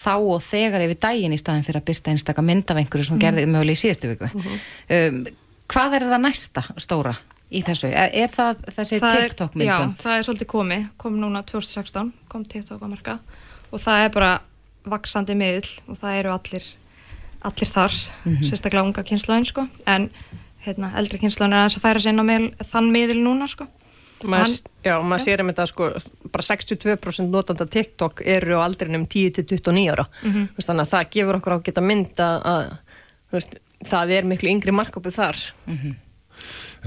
[0.00, 3.16] þá og þegar yfir daginn í staðin fyrir að byrta einstakka mynd af einhverju sem
[3.16, 3.24] mm.
[3.24, 4.60] gerði möguleg í síðustu viku mm -hmm.
[4.96, 5.20] um,
[5.70, 7.14] hvað er það næsta stóra?
[7.50, 7.90] Í þessu?
[7.90, 9.96] Er, er það þessi TikTok myndbönd?
[9.96, 13.18] Já, það er svolítið komið, kom núna 2016, kom TikTok á marka
[13.70, 14.30] og það er bara
[14.90, 16.68] vaksandi miðl og það eru allir
[17.40, 17.94] allir þar,
[18.24, 18.48] mm -hmm.
[18.48, 20.10] sérstaklega unga kynslaðin sko, en
[20.66, 23.66] hérna, eldri kynslaðin er að færa sér inn á miðl, þann miðl núna sko
[24.20, 25.86] Maður, hann, já, maður sér um þetta sko,
[26.28, 30.48] bara 62% notanda TikTok eru á aldrinum 10-29 ára mm -hmm.
[30.60, 32.76] þannig að það gefur okkur á að geta mynd að
[33.32, 35.36] veist, það er miklu yngri marköpuð þar
[35.66, 35.94] mm -hmm.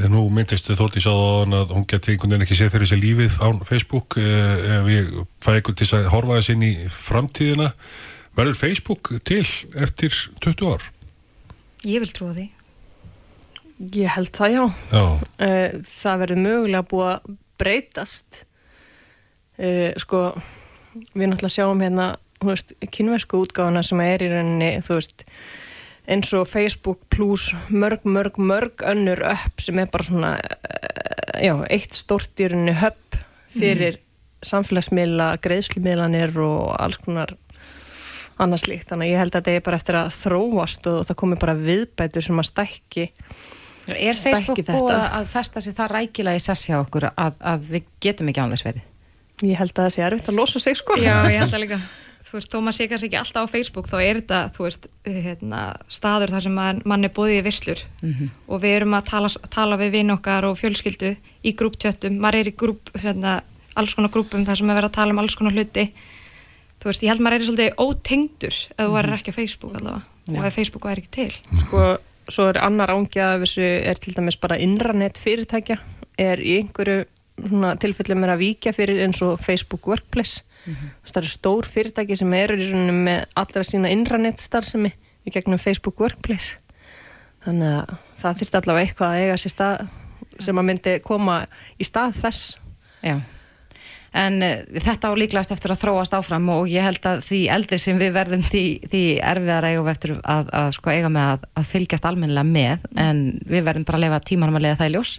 [0.10, 3.48] Nú myndist Þórtís á að hún geti einhvern veginn ekki séð fyrir þessi lífið á
[3.68, 5.12] Facebook eh, ef ég
[5.44, 7.70] fæ einhvern til að horfa þess inn í framtíðina
[8.38, 9.44] verður Facebook til
[9.78, 10.90] eftir 20 ár?
[11.86, 12.50] Ég vil trúa því
[13.94, 15.06] Ég held það já, já.
[15.44, 17.32] Eh, það verður mögulega búið að
[17.62, 18.44] breytast
[20.02, 20.20] sko
[21.14, 22.08] við náttúrulega sjáum hérna
[22.94, 25.26] kynversku útgáðana sem er í rauninni þú veist
[26.08, 31.56] eins og Facebook plus mörg mörg mörg önnur upp sem er bara svona uh, já,
[31.72, 33.20] eitt stort í rauninni höpp
[33.54, 34.04] fyrir mm.
[34.50, 37.36] samfélagsmiðla, greiðslumiðlanir og alls konar
[38.42, 41.20] annars líkt, þannig að ég held að þetta er bara eftir að þróast og það
[41.22, 43.10] komi bara viðbætur sem að stækki
[43.92, 48.30] Er Facebook búið að festa sér það rækilega í sessja okkur að, að við getum
[48.32, 48.86] ekki án þess verið?
[49.44, 50.96] Ég held að það sé erfitt að losa sig sko.
[51.02, 51.80] Já, ég held að líka.
[52.34, 54.86] Þú veist, þó maður sé kannski ekki alltaf á Facebook, þá er þetta, þú veist,
[55.06, 58.32] hérna, staður þar sem mann, mann er bóðið í visslur mm -hmm.
[58.48, 61.12] og við erum að tala, tala við vinn okkar og fjölskyldu
[61.46, 63.36] í grúptjöttum, maður er í grúp, hérna,
[63.76, 65.86] alls konar grúpum þar sem er verið að tala um alls konar hluti.
[66.82, 69.20] Þú veist, ég held maður er svolítið ótengdur ef þú verður mhm.
[69.20, 70.40] ekki á Facebook allavega ja.
[70.40, 71.34] og ef Facebook væri ekki til.
[71.68, 71.98] Sko,
[72.34, 75.78] svo er annar ángja af þessu er til dæmis bara inranett fyrirtækja
[76.18, 77.06] er í einhverju
[77.82, 80.44] tilfellum er að víkja fyrir eins og Facebook Workplace.
[80.64, 80.92] Mm -hmm.
[81.04, 82.56] það eru stór fyrirtæki sem eru
[82.92, 84.94] með allra sína inranett starfsemi
[85.26, 86.58] í gegnum Facebook Workplace.
[87.44, 89.88] Þannig að það þurft allavega eitthvað að eiga sér stað
[90.40, 91.46] sem að myndi koma
[91.78, 92.58] í stað þess.
[93.04, 93.20] Já.
[94.14, 97.80] En uh, þetta á líklegast eftir að þróast áfram og ég held að því eldri
[97.82, 101.70] sem við verðum því, því erfiðar eigum eftir að, að sko eiga með að, að
[101.72, 102.88] fylgjast almennilega með.
[102.94, 105.14] En við verðum bara að lefa tímanum að leiða það í ljós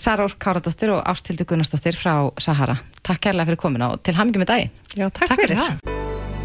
[0.00, 2.78] Sara Ósk Káradóttir og Ástildur Gunnarsdóttir frá Sahara.
[3.06, 5.98] Takk kærlega fyrir komin og til hamingi með dagi Já, takk, takk fyrir það.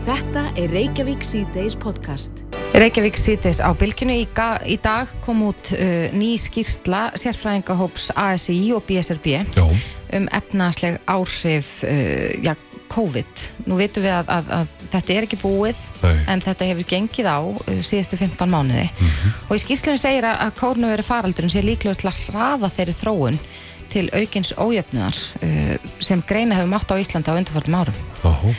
[0.05, 2.43] Þetta er Reykjavík C-Days podcast.
[2.77, 4.27] Reykjavík C-Days á bylkinu í,
[4.69, 9.65] í dag kom út uh, ný skýrsla sérfræðingahóps ASI og BSRB Já.
[10.19, 12.53] um efnaðsleg áhrif uh, ja,
[12.91, 13.43] COVID.
[13.69, 16.15] Nú veitum við að, að, að þetta er ekki búið Nei.
[16.33, 19.35] en þetta hefur gengið á uh, síðustu 15 mánuði mm -hmm.
[19.49, 23.39] og í skýrslunum segir að kórnuveri faraldurinn sé líklega til að hraða þeirri þróun
[23.89, 28.01] til aukins ójöfnuðar uh, sem greina hefur mátt á Íslanda á undarfaldum árum.
[28.23, 28.55] Jáhú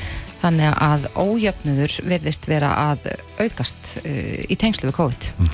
[0.47, 3.09] þannig að ójöfnuður verðist vera að
[3.41, 5.31] aukast uh, í tengslu við COVID.
[5.39, 5.51] Mm.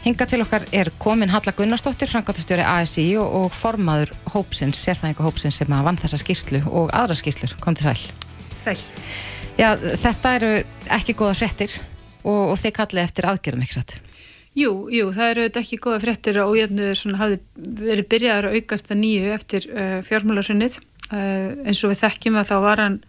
[0.00, 5.58] Hinga til okkar er komin Halla Gunnarsdóttir, frangatastjóri ASI og, og formaður hópsins, sérfæðinga hópsins
[5.60, 7.52] sem að vann þessa skýrslu og aðra skýrslur.
[7.60, 8.06] Kom til sæl.
[8.64, 8.78] Sæl.
[9.60, 10.54] Já, þetta eru
[10.96, 11.76] ekki góða frettir
[12.24, 13.98] og, og þeir kalli eftir aðgerðum, ekki satt?
[14.56, 17.40] Jú, jú, það eru ekki góða frettir og ójöfnuður hafi
[17.84, 20.80] verið byrjaður að aukast að nýju eftir uh, fjármálarsinnið.
[21.10, 23.00] Uh, eins og við þekkjum að þá var hann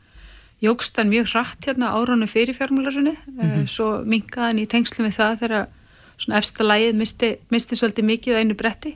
[0.62, 3.68] jógst hann mjög hratt hérna árunum fyrir fjármálarunni mm -hmm.
[3.68, 5.70] svo mingaði hann í tengslum við það þegar
[6.22, 8.96] svona efsta lægið misti, misti svolítið mikið á einu bretti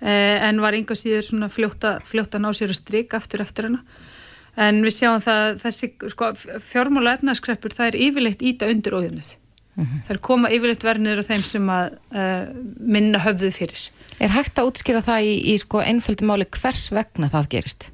[0.00, 3.82] eh, en var yngar síður svona fljóta, fljóta ná sér að stryk aftur eftir hana
[4.56, 6.30] en við sjáum það þessi sko,
[6.64, 10.06] fjármála etnaskreppur það er yfirleitt íta undir ójöfnuð mm -hmm.
[10.06, 12.46] það er koma yfirleitt verðinir af þeim sem að uh,
[12.80, 17.28] minna höfðuð fyrir Er hægt að útskýra það í, í sko, einföldum máli hvers vegna
[17.28, 17.90] það gerist?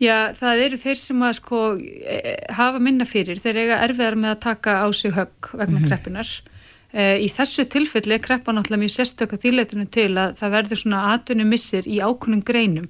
[0.00, 4.16] Já, það eru þeir sem að sko e, e, hafa minna fyrir, þeir eiga erfiðar
[4.16, 5.88] með að taka á sig högg vegna mm -hmm.
[5.90, 6.30] kreppunar.
[6.90, 11.02] E, í þessu tilfelli er kreppa náttúrulega mjög sérstöka þýleitunum til að það verður svona
[11.14, 12.88] atvinnu missir í ákunnum greinum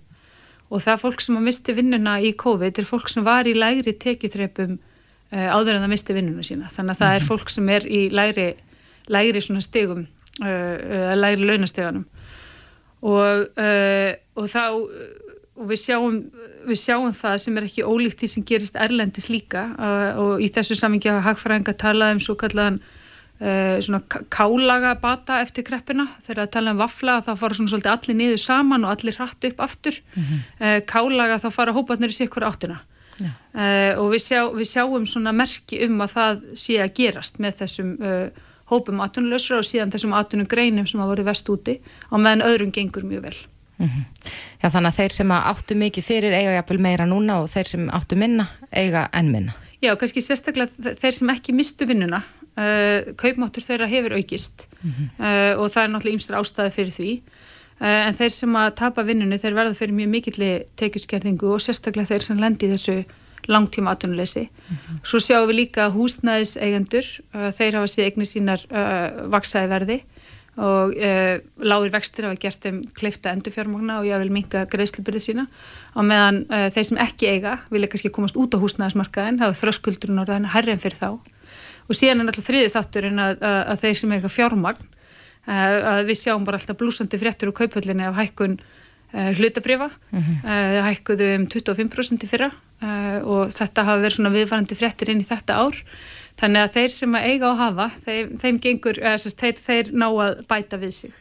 [0.71, 3.57] og það er fólk sem að misti vinnuna í COVID, er fólk sem var í
[3.59, 6.71] lægri tekjutrepum e, áður en það misti vinnuna sína.
[6.73, 7.31] Þannig að það er mhm.
[7.33, 8.47] fólk sem er í lægri,
[9.11, 10.07] lægri svona stegum,
[10.39, 12.07] e, e, lægri launasteganum
[13.01, 13.47] og,
[14.37, 14.65] og þá
[15.61, 16.17] og við sjáum,
[16.69, 19.67] við sjáum það sem er ekki ólíkt því sem gerist Erlendis líka
[20.21, 22.79] og í þessu samingi hafa hagfræðinga talað um svo kallaðan
[23.41, 28.19] svona kálaga bata eftir kreppina þegar að tala um vafla þá fara svona svolítið allir
[28.19, 30.41] niður saman og allir hratt upp aftur mm -hmm.
[30.61, 32.83] uh, kálaga þá fara hópatnir í sikkur áttina
[33.21, 33.99] yeah.
[33.99, 37.97] og við, sjá, við sjáum svona merki um að það sé að gerast með þessum
[38.01, 38.29] uh,
[38.71, 41.81] hópum atunlösra og síðan þessum atunum greinum sem hafa voru vest úti
[42.11, 43.41] og meðan öðrum gengur mjög vel
[43.81, 44.31] Mm -hmm.
[44.63, 47.89] Já þannig að þeir sem áttu mikið fyrir eiga jafnvel meira núna og þeir sem
[47.89, 49.53] áttu minna eiga enn minna.
[49.83, 52.23] Já, kannski sérstaklega þeir sem ekki mistu vinnuna,
[52.59, 55.09] uh, kaupmáttur þeirra hefur aukist mm -hmm.
[55.21, 57.11] uh, og það er náttúrulega ýmstur ástæði fyrir því.
[57.81, 62.11] Uh, en þeir sem að tapa vinnunni þeir verða fyrir mjög mikilli tekjuskerðingu og sérstaklega
[62.13, 63.05] þeir sem lendi þessu
[63.49, 64.49] langtíma atvinnuleysi.
[64.51, 64.99] Mm -hmm.
[65.03, 68.61] Svo sjáum við líka húsnæðis eigendur, uh, þeir hafa séð eignir sínar
[69.31, 70.03] vaksaði verði
[70.57, 70.93] og
[71.63, 75.47] lágur vextir hafa gert þeim kleifta endurfjármagna og ég vil minka greiðslubyrði sína
[75.95, 76.45] og meðan
[76.75, 80.81] þeir sem ekki eiga vilja kannski komast út á húsnæðismarkaðin, það er þröskuldurinn er herrið
[80.83, 81.11] fyrir þá
[81.91, 86.03] og síðan er náttúrulega þriði þátturinn að, að, að þeir sem eiga fjármagn uh, að
[86.11, 90.39] við sjáum bara alltaf blúsandi fréttur og kaupöllinni af hækkun uh, hlutabrifa mm -hmm.
[90.47, 95.53] uh, hækkuðu um 25% fyrra og þetta hafa verið svona viðvarandi fréttir inn í þetta
[95.61, 95.77] ár.
[96.41, 99.01] Þannig að þeir sem að eiga á hafa þeim, þeim gengur,
[99.37, 101.20] þeir, þeir ná að bæta við sig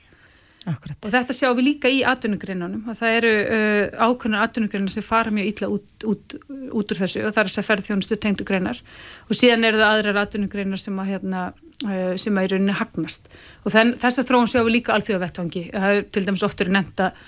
[0.67, 0.97] Akkurat.
[1.05, 5.31] og þetta sjáum við líka í atvinnugreinunum að það eru uh, ákveðnar atvinnugreinar sem fara
[5.31, 6.35] mjög illa út, út,
[6.75, 8.81] út úr þessu og það er þess að ferð þjónustu tengdugreinar
[9.29, 11.45] og síðan eru það aðrar atvinnugreinar sem að hérna
[11.79, 13.29] Eh, sem að í rauninni hagnast
[13.63, 17.03] og þess að þróun sjáum við líka alþjóða vettvangi það er til dæmis oftur nefnt
[17.05, 17.21] að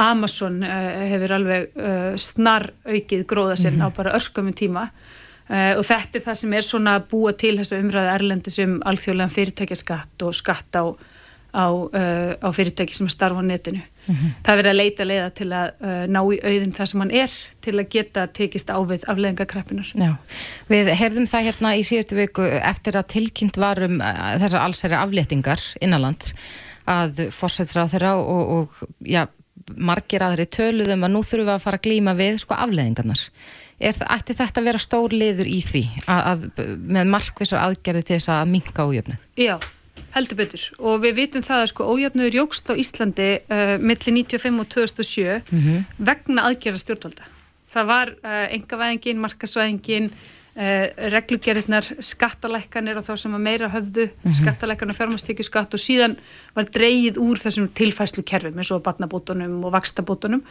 [0.00, 3.92] Amazon uh, hefur alveg uh, snar aukið gróða sér mm -hmm.
[3.92, 7.58] á bara örskamum tíma uh, og þetta er það sem er svona að búa til
[7.58, 10.84] þessu umræðu erlendi sem alþjóðlega fyrirtækjaskatt og skatt á
[11.50, 13.82] á, uh, á fyrirtæki sem starfa á netinu.
[14.06, 14.30] Mm -hmm.
[14.44, 17.32] Það verður að leita leiða til að uh, ná í auðin það sem hann er
[17.60, 19.92] til að geta tekist ávið afleðingakreppinar.
[19.94, 20.16] Já,
[20.68, 25.60] við heyrðum það hérna í síðustu viku eftir að tilkynnt varum uh, þessar allsæri afléttingar
[25.80, 26.34] innanlands
[26.88, 28.68] að fórsætsra þeirra og, og
[29.06, 29.26] já,
[29.76, 33.26] margir aðri töluðum að nú þurfum við að fara að glýma við sko afleðingarnar.
[33.80, 38.18] Er, ætti þetta að vera stór liður í því að, að með markvisar aðgerði til
[38.18, 39.22] þess að minka ójöfnið?
[39.40, 39.54] Já,
[40.14, 44.60] heldur betur og við vitum það að sko ójöfnuður jógst á Íslandi uh, millir 95
[44.62, 45.84] og 2007 mm -hmm.
[45.98, 47.24] vegna aðgerða stjórnvalda.
[47.70, 54.24] Það var uh, engavæðingin, markasvæðingin, uh, reglugerðirnar, skattalækkanir og þá sem að meira höfðu, mm
[54.24, 54.38] -hmm.
[54.40, 56.16] skattalækkanir, fjármastekju skatt og síðan
[56.54, 60.42] var dreyið úr þessum tilfæslu kerfum eins og barnabótunum og vakstabótunum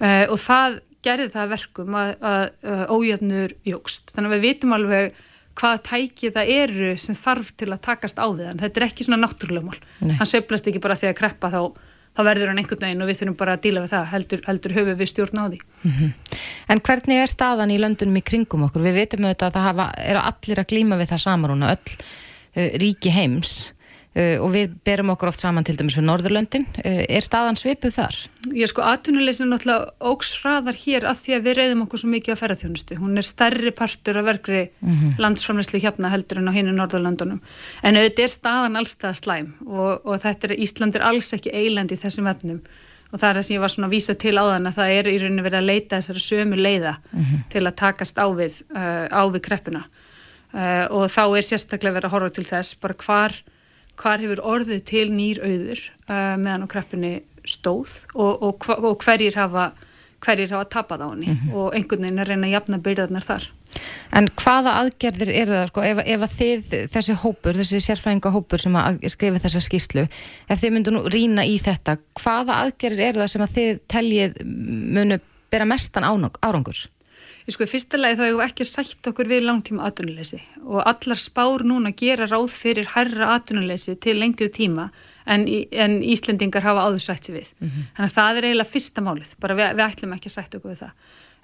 [0.00, 4.10] uh, og það gerði það verkum að, að, að ójöfnuður jógst.
[4.14, 5.14] Þannig að við vitum alveg
[5.58, 8.60] hvað tæki það eru sem þarf til að takast á hann.
[8.60, 10.16] Þetta er ekki svona náttúrulega mál.
[10.18, 11.60] Hann söplast ekki bara því að kreppa þá,
[12.14, 14.08] þá verður hann einhvern veginn og við þurfum bara að díla við það.
[14.14, 15.60] Heldur, heldur höfu við stjórn á því.
[15.84, 16.40] Mm -hmm.
[16.68, 18.82] En hvernig er staðan í löndunum í kringum okkur?
[18.82, 21.94] Við veitum auðvitað að það hafa, eru allir að glíma við það samarúna, öll
[22.56, 23.72] uh, ríki heims
[24.14, 26.66] og við berum okkur oft saman til dæmis við Norðurlöndin.
[26.78, 28.18] Uh, er staðan svipuð þar?
[28.54, 32.38] Já sko, atvinnuleysin er náttúrulega ógsfraðar hér af því að við reyðum okkur svo mikið
[32.38, 32.98] á ferðarþjónustu.
[33.00, 35.18] Hún er stærri partur af verkri mm -hmm.
[35.18, 37.40] landsframleyslu hérna heldur en á hinn í Norðurlöndunum.
[37.82, 41.90] En auðvitað er staðan allstað slæm og, og þetta er, Ísland er alls ekki eiland
[41.90, 42.62] í þessum efnum
[43.12, 44.88] og það er það sem ég var svona að vísa til á þann að það
[44.90, 47.42] er í rauninu verið að leita þessari sömu leiða mm -hmm.
[47.50, 49.84] til að takast á við, uh, á við kreppuna
[50.94, 53.32] og þá er sérstaklega verið að horfa til þess bara hvar
[54.00, 57.14] hvar hefur orðið til nýr auður uh, meðan á kreppinni
[57.44, 59.72] stóð og, og, og hverjir hafa
[60.24, 61.54] hverjir hafa tapað á henni mm -hmm.
[61.54, 63.50] og einhvern veginn að reyna að jafna byrjarnar þar
[64.14, 68.76] En hvaða aðgerðir eru það sko, ef, ef að þið, þessi hópur, þessi sérfræðingahópur sem
[68.76, 70.04] að skrifa þessa skýslu
[70.48, 74.38] ef þið myndu nú rína í þetta hvaða aðgerðir eru það sem að þið teljið
[74.44, 75.18] munu
[75.50, 76.78] bera mestan árangur?
[77.44, 80.78] Ég sko, í fyrsta lagi þá hefur við ekki sætt okkur við langtíma atvinnuleysi og
[80.80, 84.86] allar spár núna gera ráð fyrir herra atvinnuleysi til lengri tíma
[85.28, 87.52] en, en Íslendingar hafa áður sætt sér við.
[87.58, 87.84] Mm -hmm.
[87.96, 90.70] Þannig að það er eiginlega fyrsta málið, bara við, við ætlum ekki að sætt okkur
[90.70, 90.92] við það.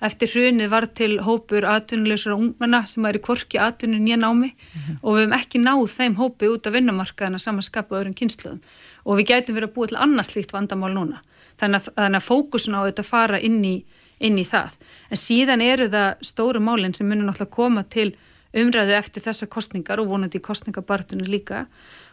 [0.01, 4.81] Eftir hrunið var til hópur atvinnuleysara ungmenna sem er í korki atvinnun nýja námi mm
[4.81, 4.97] -hmm.
[5.03, 8.61] og við hefum ekki náð þeim hópi út af vinnumarkaðina samanskapa öðrum kynsluðum
[9.05, 11.21] og við gætum verið að búa til annars líkt vandamál núna.
[11.61, 13.85] Þannig að, þannig að fókusun á þetta fara inn í
[14.21, 14.77] inn í það.
[15.11, 18.12] En síðan eru það stóru málinn sem munir náttúrulega koma til
[18.57, 21.66] umræðu eftir þessar kostningar og vonandi í kostningabartunum líka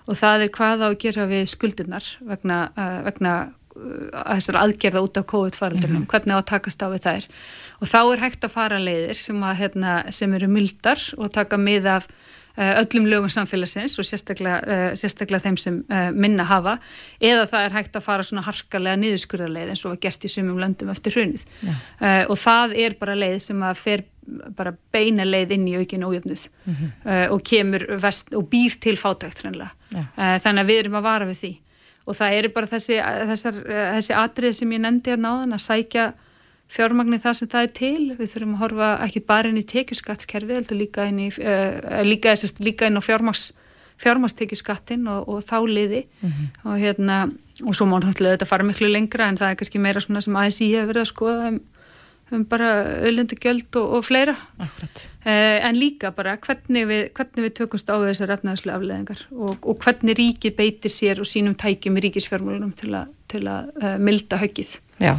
[0.08, 5.04] og það er hvað á að gera við skuldunar vegna, uh, vegna uh, þessar aðgerða
[5.04, 6.12] út af COVID-faraldunum, mm -hmm.
[6.14, 7.28] hvernig á að takast á við þær.
[7.82, 11.58] Og þá er hægt að fara leiðir sem, að, hérna, sem eru mildar og taka
[11.58, 16.78] mið af Eh, öllum lögum samfélagsins og sérstaklega, uh, sérstaklega þeim sem uh, minna hafa
[17.22, 20.58] eða það er hægt að fara svona harkalega niðurskurðarleið eins og var gert í sumum
[20.62, 21.46] löndum eftir hrunið.
[21.64, 24.06] Uh, og það er bara leið sem að fer
[24.58, 27.30] bara beina leið inn í aukinu ójöfnuð mm -hmm.
[27.32, 31.52] og kemur vest, og býr til fátækt þannig að við erum að vara við því.
[32.08, 32.98] Og það er bara þessi,
[33.30, 33.54] þessar,
[33.96, 36.14] þessi atrið sem ég nefndi hérna á þann að sækja
[36.72, 40.58] fjármagnir það sem það er til, við þurfum að horfa ekki bara inn í tekjuskattskerfi,
[40.60, 43.52] heldur líka inn í, uh, líka, sest, líka inn á fjármags,
[44.04, 46.04] fjármagstekjuskattin og, og þá liði.
[46.22, 46.52] Mm -hmm.
[46.68, 47.18] og hérna,
[47.66, 50.72] og svo má þetta fara miklu lengra en það er kannski meira svona sem ASI
[50.74, 51.62] hefur verið að skoða um,
[52.32, 52.70] um bara
[53.08, 54.36] öllundugjöld og, og fleira.
[54.60, 59.80] Uh, en líka bara hvernig við, hvernig við tökumst á þessar efnaðslu afleðingar og, og
[59.80, 64.38] hvernig ríki beitir sér og sínum tækjum í ríkisfjármálunum til, a, til að uh, milda
[64.38, 64.78] höggið.
[65.00, 65.16] Já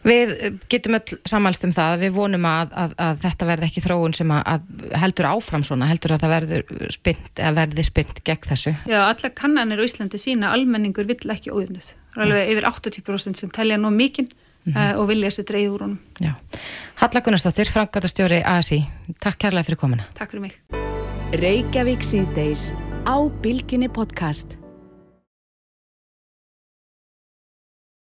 [0.00, 0.30] Við
[0.72, 4.30] getum öll sammælst um það, við vonum að, að, að þetta verði ekki þróun sem
[4.32, 4.62] að
[5.02, 8.74] heldur áfram svona, heldur að það verður spynt, eða verði spynt gegn þessu.
[8.88, 11.90] Já, alla kannanir á Íslandi sína almenningur vill ekki óðunnið.
[12.14, 14.94] Það er alveg yfir 80% sem telja nú mikinn mm -hmm.
[14.94, 15.98] uh, og vilja þessi dreigð úr honum.
[16.20, 16.32] Já.
[17.00, 18.84] Halla Gunnarsdóttir, Frangatastjóri ASI,
[19.20, 20.04] takk kærlega fyrir komuna.
[20.14, 20.56] Takk fyrir mig.
[21.32, 22.72] Reykjavík síðdeis
[23.06, 24.59] á Bilginni podcast.